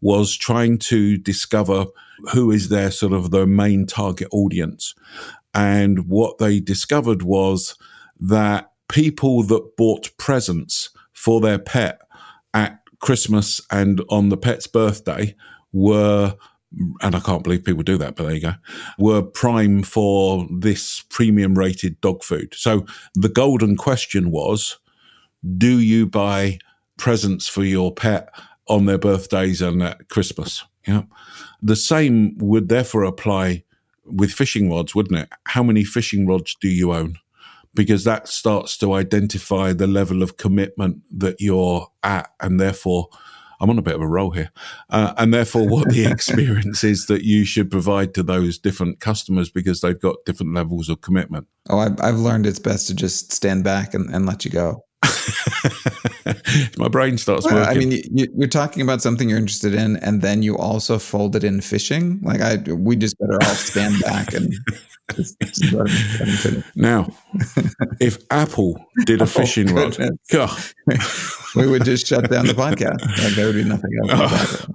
was 0.00 0.36
trying 0.36 0.78
to 0.78 1.16
discover 1.16 1.86
who 2.32 2.50
is 2.50 2.68
their 2.68 2.90
sort 2.90 3.12
of 3.12 3.30
the 3.30 3.46
main 3.46 3.86
target 3.86 4.28
audience. 4.30 4.94
And 5.54 6.08
what 6.08 6.38
they 6.38 6.60
discovered 6.60 7.22
was 7.22 7.76
that 8.20 8.70
people 8.88 9.42
that 9.44 9.76
bought 9.76 10.16
presents 10.18 10.90
for 11.12 11.40
their 11.40 11.58
pet 11.58 12.00
at 12.54 12.80
Christmas 13.00 13.60
and 13.70 14.02
on 14.08 14.28
the 14.28 14.36
pet's 14.36 14.66
birthday 14.66 15.34
were 15.72 16.34
and 17.02 17.14
I 17.14 17.20
can't 17.20 17.44
believe 17.44 17.64
people 17.64 17.82
do 17.82 17.98
that, 17.98 18.16
but 18.16 18.24
there 18.24 18.34
you 18.34 18.40
go, 18.40 18.54
were 18.98 19.22
prime 19.22 19.82
for 19.82 20.46
this 20.50 21.04
premium 21.10 21.54
rated 21.54 22.00
dog 22.00 22.22
food. 22.22 22.54
So 22.56 22.86
the 23.14 23.28
golden 23.28 23.76
question 23.76 24.30
was 24.30 24.78
do 25.58 25.80
you 25.80 26.06
buy 26.06 26.58
presents 26.96 27.48
for 27.48 27.64
your 27.64 27.92
pet 27.92 28.32
on 28.68 28.86
their 28.86 28.98
birthdays 28.98 29.60
and 29.60 29.82
at 29.82 30.08
Christmas? 30.08 30.64
Yeah. 30.86 31.02
The 31.60 31.76
same 31.76 32.36
would 32.38 32.68
therefore 32.68 33.04
apply 33.04 33.64
with 34.04 34.32
fishing 34.32 34.70
rods, 34.70 34.94
wouldn't 34.94 35.18
it? 35.18 35.28
How 35.46 35.62
many 35.62 35.84
fishing 35.84 36.26
rods 36.26 36.56
do 36.60 36.68
you 36.68 36.92
own? 36.92 37.16
Because 37.74 38.04
that 38.04 38.28
starts 38.28 38.76
to 38.78 38.92
identify 38.92 39.72
the 39.72 39.86
level 39.86 40.22
of 40.22 40.36
commitment 40.36 41.02
that 41.10 41.36
you're 41.40 41.86
at 42.02 42.30
and 42.40 42.60
therefore 42.60 43.08
I'm 43.62 43.70
on 43.70 43.78
a 43.78 43.82
bit 43.82 43.94
of 43.94 44.02
a 44.02 44.08
roll 44.08 44.32
here. 44.32 44.50
Uh, 44.90 45.14
and 45.16 45.32
therefore, 45.32 45.68
what 45.68 45.88
the 45.88 46.04
experience 46.10 46.82
is 46.82 47.06
that 47.06 47.22
you 47.22 47.44
should 47.44 47.70
provide 47.70 48.12
to 48.14 48.24
those 48.24 48.58
different 48.58 48.98
customers 48.98 49.50
because 49.50 49.80
they've 49.80 50.00
got 50.00 50.16
different 50.26 50.52
levels 50.52 50.88
of 50.88 51.00
commitment. 51.00 51.46
Oh, 51.70 51.78
I've, 51.78 51.98
I've 52.00 52.18
learned 52.18 52.44
it's 52.44 52.58
best 52.58 52.88
to 52.88 52.94
just 52.94 53.32
stand 53.32 53.62
back 53.62 53.94
and, 53.94 54.12
and 54.12 54.26
let 54.26 54.44
you 54.44 54.50
go. 54.50 54.84
My 56.78 56.88
brain 56.88 57.18
starts 57.18 57.44
well, 57.46 57.56
working. 57.56 57.76
I 57.76 57.78
mean, 57.78 58.02
you, 58.12 58.44
are 58.44 58.48
talking 58.48 58.82
about 58.82 59.02
something 59.02 59.28
you're 59.28 59.38
interested 59.38 59.74
in, 59.74 59.96
and 59.96 60.22
then 60.22 60.42
you 60.42 60.56
also 60.56 60.98
fold 60.98 61.36
it 61.36 61.44
in 61.44 61.60
fishing. 61.60 62.20
Like 62.22 62.40
I, 62.40 62.56
we 62.72 62.96
just 62.96 63.18
better 63.18 63.38
all 63.42 63.54
stand 63.54 64.00
back 64.02 64.34
and. 64.34 64.52
now, 66.74 67.06
if 68.00 68.18
Apple 68.30 68.82
did 69.04 69.20
a 69.20 69.24
oh, 69.24 69.26
fishing 69.26 69.74
rod, 69.74 69.98
God. 70.30 70.58
we 71.54 71.66
would 71.68 71.84
just 71.84 72.06
shut 72.06 72.30
down 72.30 72.46
the 72.46 72.54
podcast. 72.54 73.00
Like 73.22 73.34
there 73.34 73.46
would 73.46 73.56
be 73.56 73.64
nothing 73.64 73.90
else. 74.08 74.66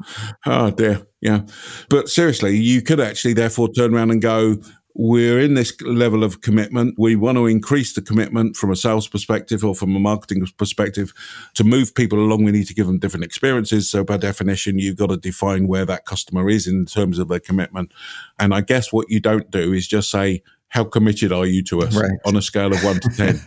Oh, 0.45 0.65
oh 0.67 0.71
dear, 0.71 1.07
yeah. 1.21 1.41
But 1.89 2.09
seriously, 2.09 2.57
you 2.57 2.81
could 2.81 2.99
actually 2.99 3.33
therefore 3.33 3.69
turn 3.69 3.93
around 3.95 4.11
and 4.11 4.21
go, 4.21 4.57
we're 4.97 5.39
in 5.39 5.53
this 5.53 5.79
level 5.81 6.23
of 6.23 6.41
commitment. 6.41 6.95
We 6.97 7.15
want 7.15 7.37
to 7.37 7.45
increase 7.45 7.93
the 7.93 8.01
commitment 8.01 8.55
from 8.55 8.71
a 8.71 8.75
sales 8.75 9.07
perspective 9.07 9.63
or 9.63 9.75
from 9.75 9.95
a 9.95 9.99
marketing 9.99 10.45
perspective. 10.57 11.13
To 11.53 11.63
move 11.63 11.93
people 11.93 12.17
along, 12.19 12.43
we 12.43 12.51
need 12.51 12.65
to 12.67 12.73
give 12.73 12.87
them 12.87 12.97
different 12.97 13.23
experiences. 13.23 13.89
So, 13.89 14.03
by 14.03 14.17
definition, 14.17 14.79
you've 14.79 14.97
got 14.97 15.09
to 15.09 15.17
define 15.17 15.67
where 15.67 15.85
that 15.85 16.05
customer 16.05 16.49
is 16.49 16.65
in 16.65 16.87
terms 16.87 17.19
of 17.19 17.27
their 17.27 17.39
commitment. 17.39 17.93
And 18.39 18.55
I 18.55 18.61
guess 18.61 18.91
what 18.91 19.05
you 19.09 19.19
don't 19.19 19.51
do 19.51 19.71
is 19.71 19.87
just 19.87 20.09
say, 20.09 20.41
How 20.69 20.83
committed 20.83 21.31
are 21.31 21.45
you 21.45 21.63
to 21.65 21.83
us 21.83 21.95
right. 21.95 22.19
on 22.25 22.35
a 22.35 22.41
scale 22.41 22.73
of 22.73 22.83
one 22.83 22.99
to 22.99 23.09
10? 23.09 23.39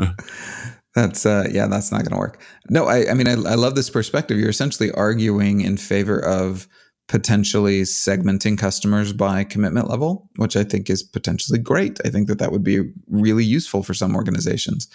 That's 0.96 1.24
uh, 1.24 1.46
yeah, 1.52 1.68
that's 1.68 1.92
not 1.92 1.98
going 2.00 2.10
to 2.10 2.18
work. 2.18 2.42
No, 2.68 2.86
I, 2.86 3.08
I 3.08 3.14
mean, 3.14 3.28
I, 3.28 3.34
I 3.34 3.54
love 3.54 3.76
this 3.76 3.88
perspective. 3.88 4.38
You're 4.38 4.50
essentially 4.50 4.90
arguing 4.90 5.60
in 5.60 5.76
favor 5.76 6.18
of 6.18 6.66
potentially 7.10 7.82
segmenting 7.82 8.56
customers 8.56 9.12
by 9.12 9.42
commitment 9.42 9.90
level, 9.90 10.30
which 10.36 10.56
I 10.56 10.62
think 10.62 10.88
is 10.88 11.02
potentially 11.02 11.58
great. 11.58 11.98
I 12.04 12.08
think 12.08 12.28
that 12.28 12.38
that 12.38 12.52
would 12.52 12.62
be 12.62 12.88
really 13.08 13.44
useful 13.44 13.82
for 13.82 13.94
some 13.94 14.14
organizations. 14.14 14.86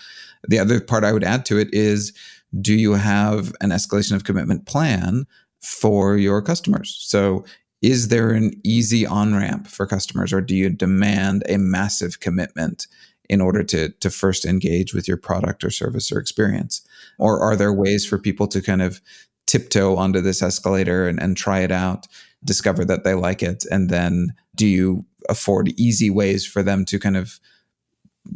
The 0.47 0.57
other 0.57 0.79
part 0.79 1.03
I 1.03 1.11
would 1.11 1.25
add 1.25 1.45
to 1.47 1.59
it 1.59 1.67
is 1.73 2.13
do 2.61 2.73
you 2.73 2.93
have 2.93 3.53
an 3.59 3.71
escalation 3.71 4.13
of 4.15 4.23
commitment 4.23 4.65
plan 4.65 5.25
for 5.61 6.15
your 6.15 6.41
customers? 6.41 6.95
So 7.01 7.43
is 7.81 8.07
there 8.07 8.29
an 8.29 8.53
easy 8.63 9.05
on 9.05 9.35
ramp 9.35 9.67
for 9.67 9.85
customers, 9.85 10.31
or 10.31 10.39
do 10.39 10.55
you 10.55 10.69
demand 10.69 11.43
a 11.49 11.57
massive 11.57 12.21
commitment 12.21 12.87
in 13.27 13.41
order 13.41 13.61
to 13.63 13.89
to 13.89 14.09
first 14.09 14.45
engage 14.45 14.93
with 14.93 15.05
your 15.05 15.17
product 15.17 15.65
or 15.65 15.69
service 15.69 16.13
or 16.13 16.19
experience? 16.19 16.81
Or 17.19 17.41
are 17.41 17.57
there 17.57 17.73
ways 17.73 18.05
for 18.05 18.17
people 18.17 18.47
to 18.47 18.61
kind 18.61 18.81
of 18.81 19.01
tiptoe 19.45 19.95
onto 19.95 20.21
this 20.21 20.41
escalator 20.41 21.07
and, 21.07 21.21
and 21.21 21.37
try 21.37 21.59
it 21.59 21.71
out, 21.71 22.07
discover 22.43 22.85
that 22.85 23.03
they 23.03 23.13
like 23.13 23.43
it, 23.43 23.65
and 23.71 23.89
then 23.89 24.33
do 24.55 24.67
you 24.67 25.05
afford 25.29 25.69
easy 25.79 26.09
ways 26.09 26.45
for 26.45 26.63
them 26.63 26.85
to 26.85 26.99
kind 26.99 27.17
of 27.17 27.39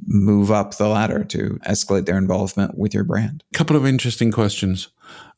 move 0.05 0.51
up 0.51 0.77
the 0.77 0.87
ladder 0.87 1.23
to 1.23 1.59
escalate 1.67 2.05
their 2.05 2.17
involvement 2.17 2.77
with 2.77 2.93
your 2.93 3.03
brand? 3.03 3.43
A 3.53 3.57
couple 3.57 3.75
of 3.75 3.85
interesting 3.85 4.31
questions. 4.31 4.89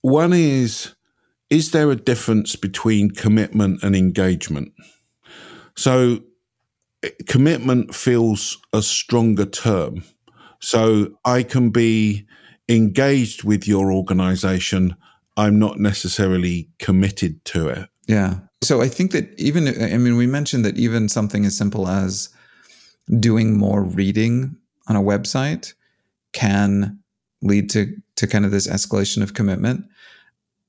One 0.02 0.34
is 0.34 0.94
Is 1.50 1.72
there 1.72 1.92
a 1.92 1.96
difference 1.96 2.56
between 2.56 3.12
commitment 3.12 3.84
and 3.84 3.96
engagement? 3.96 4.74
So, 5.76 6.20
commitment 7.28 7.96
feels 7.96 8.58
a 8.74 8.82
stronger 8.82 9.46
term. 9.46 10.04
So, 10.60 11.18
I 11.26 11.44
can 11.44 11.70
be 11.70 12.26
engaged 12.70 13.44
with 13.44 13.68
your 13.68 13.92
organization. 13.92 14.96
I'm 15.42 15.58
not 15.58 15.80
necessarily 15.80 16.70
committed 16.80 17.44
to 17.46 17.68
it. 17.68 17.90
Yeah. 18.08 18.36
So 18.64 18.82
I 18.82 18.88
think 18.88 19.12
that 19.12 19.34
even, 19.40 19.68
I 19.68 19.98
mean, 19.98 20.18
we 20.18 20.28
mentioned 20.28 20.64
that 20.66 20.78
even 20.78 21.10
something 21.10 21.46
as 21.46 21.58
simple 21.58 21.88
as 21.88 22.30
doing 23.20 23.58
more 23.58 23.84
reading 23.84 24.56
on 24.88 24.96
a 24.96 25.02
website 25.02 25.74
can 26.34 27.00
lead 27.42 27.70
to 27.72 27.96
to 28.18 28.28
kind 28.28 28.46
of 28.46 28.52
this 28.52 28.68
escalation 28.68 29.24
of 29.24 29.34
commitment. 29.34 29.86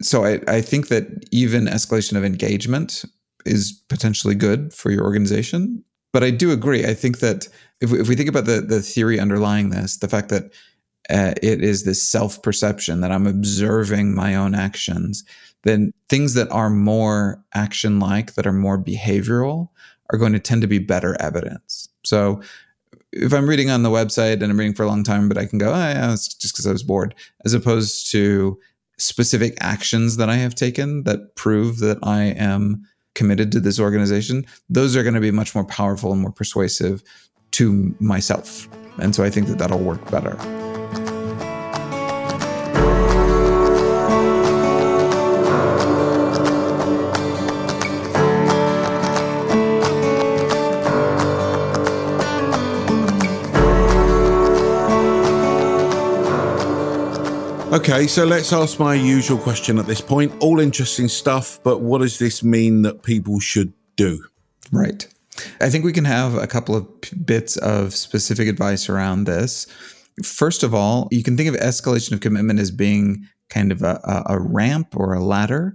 So 0.00 0.24
I, 0.24 0.40
I 0.48 0.62
think 0.62 0.88
that 0.88 1.04
even 1.30 1.66
escalation 1.66 2.16
of 2.16 2.24
engagement 2.24 3.04
is 3.44 3.72
potentially 3.88 4.34
good 4.34 4.72
for 4.72 4.90
your 4.90 5.04
organization. 5.04 5.84
But 6.12 6.24
I 6.24 6.30
do 6.30 6.50
agree. 6.50 6.86
I 6.86 6.94
think 6.94 7.18
that 7.18 7.48
if 7.80 7.90
we, 7.90 8.00
if 8.00 8.08
we 8.08 8.16
think 8.16 8.28
about 8.28 8.46
the 8.46 8.62
the 8.62 8.80
theory 8.80 9.20
underlying 9.20 9.70
this, 9.70 9.98
the 9.98 10.08
fact 10.08 10.30
that 10.30 10.50
uh, 11.10 11.34
it 11.42 11.62
is 11.62 11.84
this 11.84 12.02
self 12.02 12.42
perception 12.42 13.00
that 13.00 13.12
I'm 13.12 13.26
observing 13.26 14.14
my 14.14 14.34
own 14.34 14.54
actions, 14.54 15.24
then 15.62 15.92
things 16.08 16.34
that 16.34 16.50
are 16.50 16.70
more 16.70 17.42
action 17.54 17.98
like, 17.98 18.34
that 18.34 18.46
are 18.46 18.52
more 18.52 18.78
behavioral, 18.78 19.68
are 20.10 20.18
going 20.18 20.32
to 20.32 20.40
tend 20.40 20.62
to 20.62 20.68
be 20.68 20.78
better 20.78 21.20
evidence. 21.20 21.88
So 22.04 22.40
if 23.12 23.32
I'm 23.32 23.48
reading 23.48 23.70
on 23.70 23.82
the 23.82 23.90
website 23.90 24.42
and 24.42 24.44
I'm 24.44 24.58
reading 24.58 24.74
for 24.74 24.84
a 24.84 24.88
long 24.88 25.04
time, 25.04 25.28
but 25.28 25.38
I 25.38 25.46
can 25.46 25.58
go, 25.58 25.72
oh, 25.72 25.76
yeah, 25.76 26.12
it's 26.12 26.32
just 26.34 26.54
because 26.54 26.66
I 26.66 26.72
was 26.72 26.82
bored, 26.82 27.14
as 27.44 27.54
opposed 27.54 28.10
to 28.12 28.58
specific 28.98 29.56
actions 29.60 30.16
that 30.16 30.30
I 30.30 30.36
have 30.36 30.54
taken 30.54 31.04
that 31.04 31.34
prove 31.34 31.78
that 31.78 31.98
I 32.02 32.22
am 32.22 32.86
committed 33.14 33.52
to 33.52 33.60
this 33.60 33.78
organization, 33.78 34.46
those 34.70 34.96
are 34.96 35.02
going 35.02 35.14
to 35.14 35.20
be 35.20 35.30
much 35.30 35.54
more 35.54 35.64
powerful 35.64 36.12
and 36.12 36.22
more 36.22 36.32
persuasive 36.32 37.02
to 37.52 37.94
myself. 38.00 38.68
And 38.98 39.14
so 39.14 39.24
I 39.24 39.30
think 39.30 39.48
that 39.48 39.58
that'll 39.58 39.78
work 39.78 40.10
better. 40.10 40.36
Okay, 57.72 58.06
so 58.06 58.26
let's 58.26 58.52
ask 58.52 58.78
my 58.78 58.92
usual 58.92 59.38
question 59.38 59.78
at 59.78 59.86
this 59.86 60.02
point. 60.02 60.30
All 60.40 60.60
interesting 60.60 61.08
stuff, 61.08 61.58
but 61.62 61.80
what 61.80 62.02
does 62.02 62.18
this 62.18 62.44
mean 62.44 62.82
that 62.82 63.02
people 63.02 63.40
should 63.40 63.72
do? 63.96 64.22
Right. 64.70 65.08
I 65.58 65.70
think 65.70 65.82
we 65.82 65.94
can 65.94 66.04
have 66.04 66.34
a 66.34 66.46
couple 66.46 66.76
of 66.76 66.86
bits 67.24 67.56
of 67.56 67.94
specific 67.94 68.46
advice 68.46 68.90
around 68.90 69.24
this. 69.24 69.66
First 70.22 70.62
of 70.62 70.74
all, 70.74 71.08
you 71.10 71.22
can 71.22 71.34
think 71.34 71.48
of 71.48 71.54
escalation 71.54 72.12
of 72.12 72.20
commitment 72.20 72.60
as 72.60 72.70
being 72.70 73.26
kind 73.48 73.72
of 73.72 73.80
a, 73.80 74.22
a 74.26 74.38
ramp 74.38 74.94
or 74.94 75.14
a 75.14 75.24
ladder. 75.24 75.74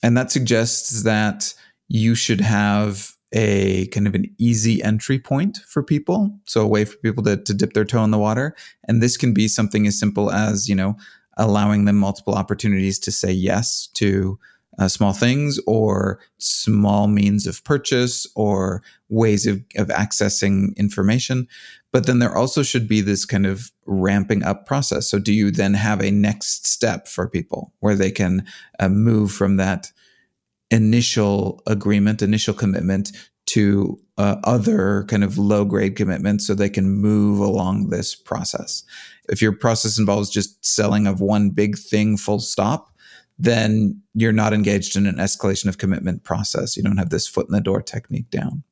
And 0.00 0.16
that 0.16 0.30
suggests 0.30 1.02
that 1.02 1.54
you 1.88 2.14
should 2.14 2.40
have 2.40 3.16
a 3.32 3.88
kind 3.88 4.06
of 4.06 4.14
an 4.14 4.32
easy 4.38 4.80
entry 4.84 5.18
point 5.18 5.58
for 5.66 5.82
people. 5.82 6.38
So 6.44 6.60
a 6.60 6.68
way 6.68 6.84
for 6.84 6.98
people 6.98 7.24
to, 7.24 7.36
to 7.36 7.52
dip 7.52 7.72
their 7.72 7.84
toe 7.84 8.04
in 8.04 8.12
the 8.12 8.18
water. 8.18 8.54
And 8.86 9.02
this 9.02 9.16
can 9.16 9.34
be 9.34 9.48
something 9.48 9.88
as 9.88 9.98
simple 9.98 10.30
as, 10.30 10.68
you 10.68 10.76
know, 10.76 10.96
allowing 11.36 11.84
them 11.84 11.96
multiple 11.96 12.34
opportunities 12.34 12.98
to 13.00 13.12
say 13.12 13.32
yes 13.32 13.88
to 13.94 14.38
uh, 14.78 14.88
small 14.88 15.12
things 15.12 15.60
or 15.66 16.18
small 16.38 17.06
means 17.06 17.46
of 17.46 17.62
purchase 17.64 18.26
or 18.34 18.82
ways 19.08 19.46
of, 19.46 19.62
of 19.76 19.88
accessing 19.88 20.74
information. 20.76 21.46
But 21.92 22.06
then 22.06 22.20
there 22.20 22.34
also 22.34 22.62
should 22.62 22.88
be 22.88 23.02
this 23.02 23.26
kind 23.26 23.46
of 23.46 23.70
ramping 23.84 24.42
up 24.42 24.64
process. 24.66 25.10
So, 25.10 25.18
do 25.18 25.32
you 25.32 25.50
then 25.50 25.74
have 25.74 26.00
a 26.00 26.10
next 26.10 26.66
step 26.66 27.06
for 27.06 27.28
people 27.28 27.72
where 27.80 27.94
they 27.94 28.10
can 28.10 28.46
uh, 28.80 28.88
move 28.88 29.30
from 29.30 29.56
that 29.56 29.92
initial 30.70 31.62
agreement, 31.66 32.22
initial 32.22 32.54
commitment 32.54 33.12
to 33.52 33.98
uh, 34.18 34.36
other 34.44 35.04
kind 35.08 35.24
of 35.24 35.38
low 35.38 35.64
grade 35.64 35.96
commitments 35.96 36.46
so 36.46 36.54
they 36.54 36.70
can 36.70 36.88
move 36.90 37.38
along 37.38 37.90
this 37.90 38.14
process? 38.14 38.84
if 39.28 39.40
your 39.40 39.52
process 39.52 39.98
involves 39.98 40.30
just 40.30 40.64
selling 40.64 41.06
of 41.06 41.20
one 41.20 41.50
big 41.50 41.78
thing 41.78 42.16
full 42.16 42.40
stop, 42.40 42.90
then 43.38 44.00
you're 44.14 44.32
not 44.32 44.52
engaged 44.52 44.96
in 44.96 45.06
an 45.06 45.16
escalation 45.16 45.66
of 45.66 45.78
commitment 45.78 46.22
process. 46.24 46.76
You 46.76 46.82
don't 46.82 46.98
have 46.98 47.10
this 47.10 47.26
foot 47.26 47.46
in 47.46 47.52
the 47.52 47.60
door 47.60 47.82
technique 47.82 48.30
down. 48.30 48.62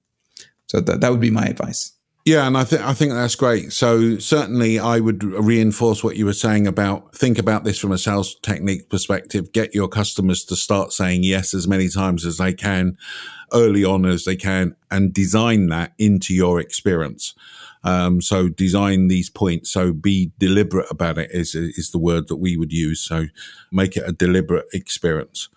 So 0.67 0.81
that, 0.81 1.01
that 1.01 1.11
would 1.11 1.21
be 1.21 1.31
my 1.31 1.47
advice. 1.47 1.93
Yeah, 2.27 2.47
and 2.47 2.57
I 2.57 2.65
think 2.65 2.83
I 2.83 2.93
think 2.93 3.13
that's 3.13 3.35
great. 3.35 3.73
So 3.73 4.19
certainly, 4.19 4.79
I 4.79 5.01
would 5.01 5.23
reinforce 5.25 6.05
what 6.05 6.17
you 6.17 6.27
were 6.27 6.35
saying 6.35 6.67
about 6.67 7.15
think 7.15 7.39
about 7.39 7.65
this 7.65 7.79
from 7.79 7.93
a 7.93 7.99
sales 7.99 8.35
technique 8.43 8.91
perspective. 8.91 9.53
Get 9.53 9.75
your 9.75 9.89
customers 9.89 10.45
to 10.45 10.57
start 10.57 10.93
saying 10.93 11.25
yes 11.25 11.55
as 11.55 11.67
many 11.67 11.89
times 11.89 12.27
as 12.27 12.37
they 12.37 12.53
can, 12.53 12.99
early 13.55 13.85
on 13.85 14.05
as 14.05 14.25
they 14.25 14.37
can, 14.37 14.77
and 14.91 15.15
design 15.15 15.69
that 15.69 15.93
into 15.99 16.35
your 16.35 16.61
experience. 16.61 17.35
Um, 17.85 18.21
so 18.21 18.51
design 18.51 19.09
these 19.09 19.31
points. 19.31 19.71
So 19.71 19.95
be 19.95 20.33
deliberate 20.39 20.91
about 20.91 21.17
it 21.17 21.31
is, 21.33 21.55
is 21.55 21.91
the 21.91 21.99
word 21.99 22.29
that 22.29 22.37
we 22.37 22.59
would 22.59 22.73
use. 22.73 23.01
So 23.01 23.27
make 23.73 23.97
it 23.97 24.07
a 24.07 24.13
deliberate 24.13 24.67
experience. 24.75 25.49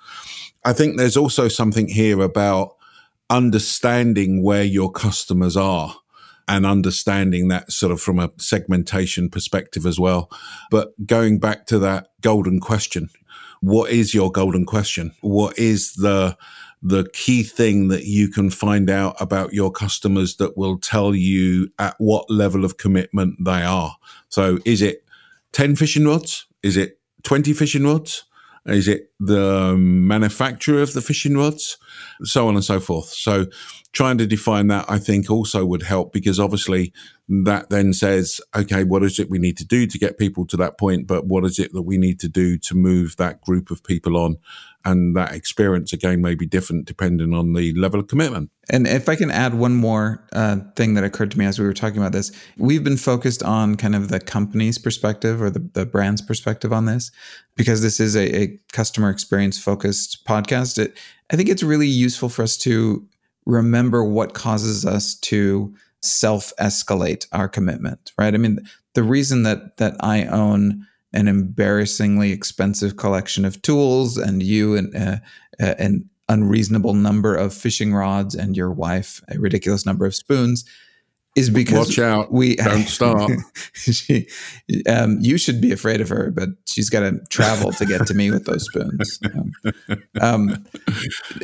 I 0.64 0.72
think 0.72 0.96
there's 0.96 1.18
also 1.18 1.50
something 1.50 1.90
here 1.90 2.22
about 2.22 2.78
understanding 3.30 4.42
where 4.42 4.64
your 4.64 4.90
customers 4.90 5.58
are 5.58 5.96
and 6.48 6.66
understanding 6.66 7.48
that 7.48 7.72
sort 7.72 7.92
of 7.92 8.02
from 8.02 8.20
a 8.20 8.32
segmentation 8.38 9.30
perspective 9.30 9.86
as 9.86 10.00
well. 10.00 10.30
But 10.72 10.94
going 11.06 11.40
back 11.40 11.66
to 11.68 11.80
that 11.80 12.08
golden 12.22 12.60
question, 12.60 13.10
what 13.62 13.92
is 13.92 14.14
your 14.14 14.32
golden 14.32 14.66
question? 14.66 15.14
What 15.22 15.58
is 15.58 15.94
the 15.94 16.38
the 16.86 17.10
key 17.14 17.44
thing 17.44 17.88
that 17.88 18.04
you 18.04 18.28
can 18.28 18.50
find 18.50 18.90
out 18.90 19.16
about 19.22 19.54
your 19.54 19.72
customers 19.72 20.36
that 20.36 20.58
will 20.58 20.78
tell 20.78 21.16
you 21.16 21.70
at 21.80 21.96
what 21.98 22.30
level 22.30 22.66
of 22.66 22.76
commitment 22.76 23.38
they 23.40 23.64
are. 23.64 23.96
So 24.28 24.60
is 24.66 24.82
it 24.82 25.06
10 25.54 25.78
fishing 25.78 26.06
rods? 26.06 26.46
Is 26.62 26.76
it 26.76 27.00
20 27.24 27.54
fishing 27.54 27.86
rods? 27.86 28.26
Is 28.66 28.88
it 28.88 29.12
the 29.20 29.76
manufacturer 29.78 30.82
of 30.82 30.94
the 30.94 31.02
fishing 31.02 31.36
rods? 31.36 31.78
So 32.24 32.48
on 32.48 32.56
and 32.56 32.64
so 32.64 32.80
forth. 32.80 33.08
So 33.08 33.48
trying 33.92 34.18
to 34.20 34.26
define 34.26 34.68
that, 34.68 34.86
I 34.90 35.00
think 35.00 35.30
also 35.30 35.66
would 35.66 35.84
help 35.84 36.14
because 36.14 36.40
obviously 36.40 36.94
that 37.28 37.70
then 37.70 37.94
says, 37.94 38.40
okay, 38.56 38.84
what 38.84 39.04
is 39.04 39.20
it 39.20 39.30
we 39.30 39.38
need 39.38 39.58
to 39.58 39.66
do 39.66 39.86
to 39.88 40.00
get 40.00 40.18
people 40.18 40.46
to 40.48 40.58
that 40.58 40.78
point? 40.78 41.08
But 41.08 41.26
what 41.26 41.44
is 41.46 41.60
it 41.60 41.74
that 41.74 41.84
we 41.84 41.98
need 41.98 42.20
to 42.22 42.30
do 42.30 42.58
to 42.60 42.76
move 42.76 43.18
that 43.18 43.42
group 43.42 43.70
of 43.70 43.84
people 43.84 44.16
on? 44.18 44.38
And 44.86 45.16
that 45.16 45.34
experience 45.34 45.94
again 45.94 46.22
may 46.22 46.36
be 46.36 46.46
different 46.46 46.86
depending 46.86 47.34
on 47.34 47.54
the 47.54 47.74
level 47.74 48.00
of 48.00 48.08
commitment. 48.08 48.50
And 48.70 48.86
if 48.86 49.08
I 49.08 49.16
can 49.16 49.32
add 49.32 49.54
one 49.54 49.76
more 49.76 50.26
uh, 50.34 50.58
thing 50.76 50.94
that 50.96 51.04
occurred 51.04 51.32
to 51.32 51.40
me 51.40 51.46
as 51.46 51.58
we 51.58 51.66
were 51.66 51.74
talking 51.74 52.00
about 52.00 52.12
this, 52.12 52.32
we've 52.58 52.84
been 52.84 52.98
focused 52.98 53.44
on 53.44 53.76
kind 53.76 53.96
of 53.96 54.10
the 54.10 54.20
company's 54.20 54.78
perspective 54.78 55.42
or 55.42 55.50
the, 55.50 55.60
the 55.74 55.86
brand's 55.86 56.22
perspective 56.22 56.74
on 56.74 56.86
this 56.86 57.12
because 57.56 57.82
this 57.82 58.00
is 58.00 58.16
a, 58.16 58.42
a 58.42 58.60
customer 58.72 59.10
experience 59.10 59.62
focused 59.62 60.26
podcast. 60.26 60.78
It, 60.78 60.98
I 61.32 61.36
think 61.36 61.50
it's 61.50 61.64
really 61.64 61.88
useful 61.88 62.30
for 62.30 62.44
us 62.44 62.58
to 62.58 63.08
remember 63.46 64.04
what 64.04 64.34
causes 64.34 64.86
us 64.86 65.16
to 65.16 65.74
self 66.02 66.52
escalate 66.60 67.28
our 67.32 67.48
commitment, 67.48 68.12
right? 68.18 68.34
I 68.34 68.38
mean, 68.38 68.60
the 68.94 69.04
reason 69.04 69.44
that 69.44 69.78
that 69.78 69.96
I 70.00 70.26
own 70.26 70.86
an 71.14 71.28
embarrassingly 71.28 72.32
expensive 72.32 72.98
collection 72.98 73.46
of 73.46 73.62
tools 73.62 74.18
and 74.18 74.42
you 74.42 74.76
an, 74.76 74.96
uh, 74.96 75.20
uh, 75.62 75.76
an 75.78 76.10
unreasonable 76.30 76.94
number 76.94 77.36
of 77.36 77.54
fishing 77.54 77.94
rods 77.94 78.34
and 78.34 78.56
your 78.56 78.72
wife 78.72 79.22
a 79.30 79.40
ridiculous 79.40 79.86
number 79.86 80.06
of 80.06 80.16
spoons 80.16 80.66
is 81.36 81.50
because 81.50 81.88
Watch 81.88 82.00
out. 82.00 82.32
We 82.32 82.56
Don't 82.58 82.88
start. 82.88 83.32
she, 83.74 84.28
um, 84.88 85.18
you 85.20 85.38
should 85.38 85.60
be 85.62 85.72
afraid 85.72 86.00
of 86.02 86.10
her, 86.10 86.32
but 86.32 86.50
she's 86.66 86.90
got 86.90 87.02
to 87.02 87.20
travel 87.30 87.72
to 87.74 87.86
get 87.86 88.06
to 88.08 88.14
me 88.14 88.30
with 88.30 88.46
those 88.46 88.66
spoons. 88.66 89.20
Um, 90.22 90.66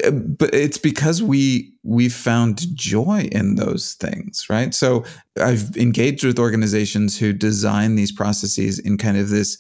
um, 0.06 0.36
but 0.38 0.54
it's 0.54 0.78
because 0.78 1.24
we 1.24 1.74
we 1.84 2.10
found 2.10 2.76
joy 2.76 3.30
in 3.32 3.56
those 3.56 3.94
things, 3.96 4.46
right? 4.50 4.74
So 4.74 5.06
I've 5.42 5.76
engaged 5.76 6.24
with 6.24 6.40
organizations 6.40 7.18
who 7.18 7.34
design 7.34 7.96
these 7.96 8.12
processes 8.12 8.78
in 8.80 8.98
kind 8.98 9.18
of 9.18 9.30
this 9.30 9.58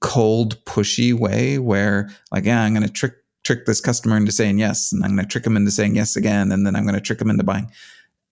cold, 0.00 0.62
pushy 0.64 1.14
way, 1.14 1.58
where 1.58 2.10
like, 2.32 2.44
yeah, 2.44 2.62
I'm 2.62 2.74
going 2.74 2.86
to 2.86 2.92
trick 2.92 3.14
trick 3.44 3.66
this 3.66 3.80
customer 3.80 4.16
into 4.16 4.32
saying 4.32 4.58
yes, 4.58 4.92
and 4.92 5.04
I'm 5.04 5.14
going 5.14 5.26
to 5.26 5.30
trick 5.30 5.44
them 5.44 5.56
into 5.56 5.70
saying 5.70 5.94
yes 5.94 6.16
again, 6.16 6.50
and 6.50 6.66
then 6.66 6.74
I'm 6.74 6.84
going 6.84 6.94
to 6.94 7.00
trick 7.00 7.18
them 7.18 7.30
into 7.30 7.44
buying 7.44 7.70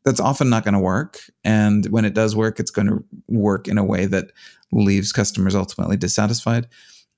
that's 0.05 0.21
often 0.21 0.49
not 0.49 0.65
going 0.65 0.75
to 0.75 0.81
work. 0.81 1.21
And 1.45 1.87
when 1.87 2.05
it 2.05 2.15
does 2.15 2.35
work, 2.35 2.59
it's 2.59 2.71
going 2.71 2.89
to 2.89 3.05
work 3.29 3.69
in 3.69 3.79
a 3.79 3.85
way 3.85 4.07
that 4.07 4.33
leaves 4.73 5.13
customers 5.13 5.55
ultimately 5.55 5.97
dissatisfied. 5.97 6.67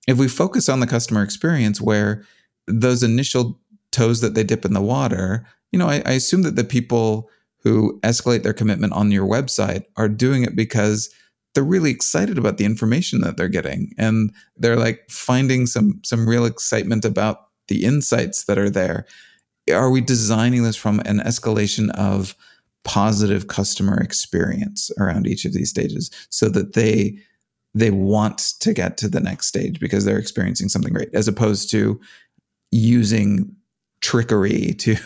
If 0.07 0.19
we 0.19 0.29
focus 0.29 0.69
on 0.69 0.81
the 0.81 0.87
customer 0.87 1.23
experience, 1.23 1.81
where 1.81 2.25
those 2.67 3.03
initial 3.03 3.59
toes 3.91 4.21
that 4.21 4.35
they 4.35 4.45
dip 4.45 4.65
in 4.65 4.75
the 4.75 4.83
water, 4.83 5.47
you 5.73 5.79
know, 5.79 5.89
I, 5.89 6.03
I 6.05 6.13
assume 6.13 6.43
that 6.43 6.57
the 6.57 6.65
people 6.65 7.31
who 7.63 7.99
escalate 8.01 8.43
their 8.43 8.53
commitment 8.53 8.93
on 8.93 9.11
your 9.11 9.27
website 9.27 9.85
are 9.97 10.09
doing 10.09 10.43
it 10.43 10.55
because 10.55 11.11
they're 11.55 11.65
really 11.65 11.91
excited 11.91 12.37
about 12.37 12.59
the 12.59 12.65
information 12.65 13.21
that 13.21 13.37
they're 13.37 13.49
getting 13.49 13.93
and 13.97 14.33
they're 14.57 14.77
like 14.77 15.09
finding 15.09 15.67
some 15.67 16.01
some 16.05 16.29
real 16.29 16.45
excitement 16.45 17.05
about 17.05 17.47
the 17.69 17.85
insights 17.85 18.45
that 18.45 18.59
are 18.59 18.69
there 18.69 19.07
are 19.73 19.91
we 19.91 20.01
designing 20.01 20.63
this 20.63 20.77
from 20.77 21.01
an 21.01 21.21
escalation 21.21 21.91
of 21.91 22.37
positive 22.85 23.49
customer 23.49 23.99
experience 23.99 24.91
around 24.99 25.27
each 25.27 25.45
of 25.45 25.53
these 25.53 25.71
stages 25.71 26.11
so 26.29 26.49
that 26.49 26.75
they 26.75 27.19
they 27.75 27.91
want 27.91 28.53
to 28.61 28.73
get 28.73 28.97
to 28.99 29.09
the 29.09 29.21
next 29.21 29.49
stage 29.49 29.81
because 29.81 30.05
they're 30.05 30.19
experiencing 30.19 30.69
something 30.69 30.93
great 30.93 31.13
as 31.13 31.27
opposed 31.27 31.71
to 31.71 32.01
using 32.71 33.55
trickery 34.01 34.75
to 34.79 34.97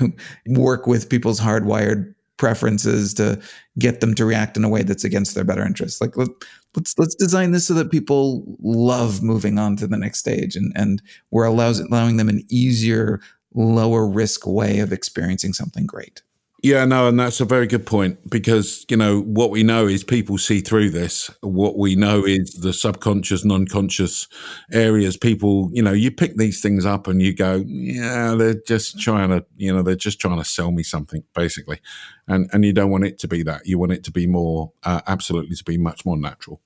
work 0.47 0.87
with 0.87 1.09
people's 1.09 1.41
hardwired 1.41 2.15
preferences 2.37 3.15
to 3.15 3.41
get 3.79 4.01
them 4.01 4.15
to 4.15 4.25
react 4.25 4.57
in 4.57 4.65
a 4.65 4.69
way 4.69 4.83
that's 4.83 5.05
against 5.05 5.35
their 5.35 5.45
better 5.45 5.65
interests. 5.65 6.01
Like 6.01 6.17
let, 6.17 6.29
let's 6.77 6.97
let's 6.99 7.15
design 7.15 7.53
this 7.53 7.67
so 7.67 7.75
that 7.75 7.91
people 7.91 8.45
love 8.61 9.23
moving 9.23 9.59
on 9.59 9.77
to 9.77 9.87
the 9.87 9.97
next 9.97 10.19
stage 10.19 10.57
and 10.57 10.73
and 10.77 11.03
we're 11.31 11.45
allows, 11.45 11.81
allowing 11.81 12.17
them 12.17 12.29
an 12.29 12.45
easier 12.49 13.21
lower 13.55 14.07
risk 14.07 14.47
way 14.47 14.79
of 14.79 14.93
experiencing 14.93 15.53
something 15.53 15.87
great 15.87 16.23
yeah, 16.61 16.85
no, 16.85 17.07
and 17.07 17.21
that's 17.21 17.41
a 17.41 17.45
very 17.45 17.69
good 17.69 17.87
point 17.87 18.19
because, 18.29 18.85
you 18.89 18.97
know, 18.97 19.21
what 19.21 19.51
we 19.51 19.63
know 19.63 19.87
is 19.87 20.03
people 20.03 20.39
see 20.39 20.61
through 20.61 20.91
this. 20.91 21.31
What 21.41 21.79
we 21.79 21.95
know 21.95 22.25
is 22.25 22.51
the 22.51 22.73
subconscious, 22.73 23.45
non 23.45 23.67
conscious 23.67 24.27
areas. 24.73 25.17
People, 25.17 25.71
you 25.73 25.83
know, 25.83 25.93
you 25.93 26.11
pick 26.11 26.37
these 26.37 26.61
things 26.61 26.85
up 26.85 27.07
and 27.07 27.23
you 27.23 27.33
go, 27.33 27.63
yeah, 27.65 28.35
they're 28.35 28.61
just 28.67 28.99
trying 28.99 29.29
to, 29.31 29.45
you 29.57 29.73
know, 29.73 29.83
they're 29.83 29.95
just 29.95 30.21
trying 30.21 30.39
to 30.39 30.45
sell 30.45 30.73
me 30.73 30.83
something, 30.83 31.23
basically. 31.33 31.79
And, 32.27 32.51
and 32.53 32.65
you 32.65 32.73
don't 32.73 32.91
want 32.91 33.05
it 33.05 33.21
to 33.21 33.29
be 33.29 33.45
that. 33.45 33.65
You 33.65 33.79
want 33.79 33.93
it 33.93 34.03
to 34.05 34.11
be 34.11 34.27
more, 34.27 34.73
uh, 34.83 35.01
absolutely 35.07 35.55
to 35.55 35.65
be 35.65 35.79
much 35.79 36.05
more 36.05 36.17
natural. 36.17 36.61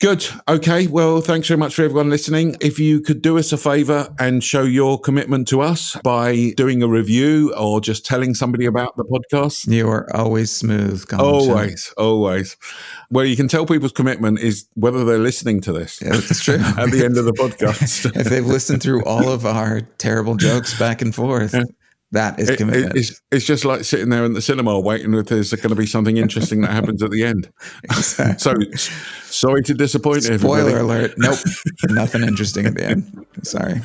Good. 0.00 0.28
Okay. 0.46 0.86
Well, 0.86 1.20
thanks 1.20 1.48
very 1.48 1.58
much 1.58 1.74
for 1.74 1.82
everyone 1.82 2.08
listening. 2.08 2.56
If 2.60 2.78
you 2.78 3.00
could 3.00 3.20
do 3.20 3.36
us 3.36 3.50
a 3.50 3.56
favor 3.56 4.14
and 4.20 4.44
show 4.44 4.62
your 4.62 5.00
commitment 5.00 5.48
to 5.48 5.60
us 5.60 5.96
by 6.04 6.52
doing 6.56 6.84
a 6.84 6.88
review 6.88 7.52
or 7.56 7.80
just 7.80 8.06
telling 8.06 8.34
somebody 8.34 8.64
about 8.64 8.96
the 8.96 9.04
podcast. 9.04 9.66
You 9.66 9.88
are 9.88 10.08
always 10.14 10.52
smooth. 10.52 11.04
Always, 11.18 11.92
always. 11.96 12.56
Well, 13.10 13.24
you 13.24 13.34
can 13.34 13.48
tell 13.48 13.66
people's 13.66 13.90
commitment 13.90 14.38
is 14.38 14.68
whether 14.74 15.04
they're 15.04 15.18
listening 15.18 15.60
to 15.62 15.72
this. 15.72 16.00
Yeah, 16.00 16.10
that's 16.10 16.44
true. 16.44 16.54
at 16.60 16.92
the 16.92 17.04
end 17.04 17.18
of 17.18 17.24
the 17.24 17.32
podcast. 17.32 18.14
if 18.20 18.28
they've 18.28 18.46
listened 18.46 18.80
through 18.80 19.02
all 19.04 19.28
of 19.28 19.44
our 19.46 19.80
terrible 19.98 20.36
jokes 20.36 20.78
back 20.78 21.02
and 21.02 21.12
forth. 21.12 21.56
That 22.12 22.40
is 22.40 22.50
commitment. 22.56 22.96
It, 22.96 23.00
it's, 23.00 23.20
it's, 23.30 23.44
just 23.44 23.66
like 23.66 23.84
sitting 23.84 24.08
there 24.08 24.24
in 24.24 24.32
the 24.32 24.40
cinema 24.40 24.80
waiting 24.80 25.12
if 25.12 25.26
there's 25.26 25.52
going 25.52 25.68
to 25.68 25.74
be 25.74 25.84
something 25.84 26.16
interesting 26.16 26.62
that 26.62 26.70
happens 26.70 27.02
at 27.02 27.10
the 27.10 27.22
end. 27.22 27.50
Exactly. 27.84 28.72
so 28.76 28.88
sorry 29.24 29.62
to 29.64 29.74
disappoint 29.74 30.22
Spoiler 30.22 30.70
everybody. 30.70 30.80
alert. 30.80 31.14
Nope. 31.18 31.38
Nothing 31.90 32.22
interesting 32.22 32.64
at 32.64 32.76
the 32.76 32.84
end. 32.86 33.26
Sorry. 33.42 33.80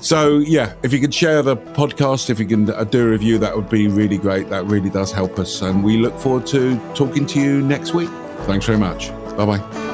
So, 0.00 0.38
yeah, 0.38 0.74
if 0.82 0.92
you 0.92 1.00
could 1.00 1.14
share 1.14 1.40
the 1.40 1.56
podcast, 1.56 2.28
if 2.28 2.38
you 2.38 2.46
can 2.46 2.66
do 2.90 3.06
a 3.06 3.10
review, 3.10 3.38
that 3.38 3.56
would 3.56 3.70
be 3.70 3.88
really 3.88 4.18
great. 4.18 4.50
That 4.50 4.66
really 4.66 4.90
does 4.90 5.10
help 5.10 5.38
us. 5.38 5.62
And 5.62 5.82
we 5.82 5.96
look 5.96 6.18
forward 6.18 6.46
to 6.48 6.78
talking 6.94 7.24
to 7.26 7.40
you 7.40 7.62
next 7.62 7.94
week. 7.94 8.10
Thanks 8.40 8.66
very 8.66 8.78
much. 8.78 9.08
Bye 9.34 9.46
bye. 9.46 9.93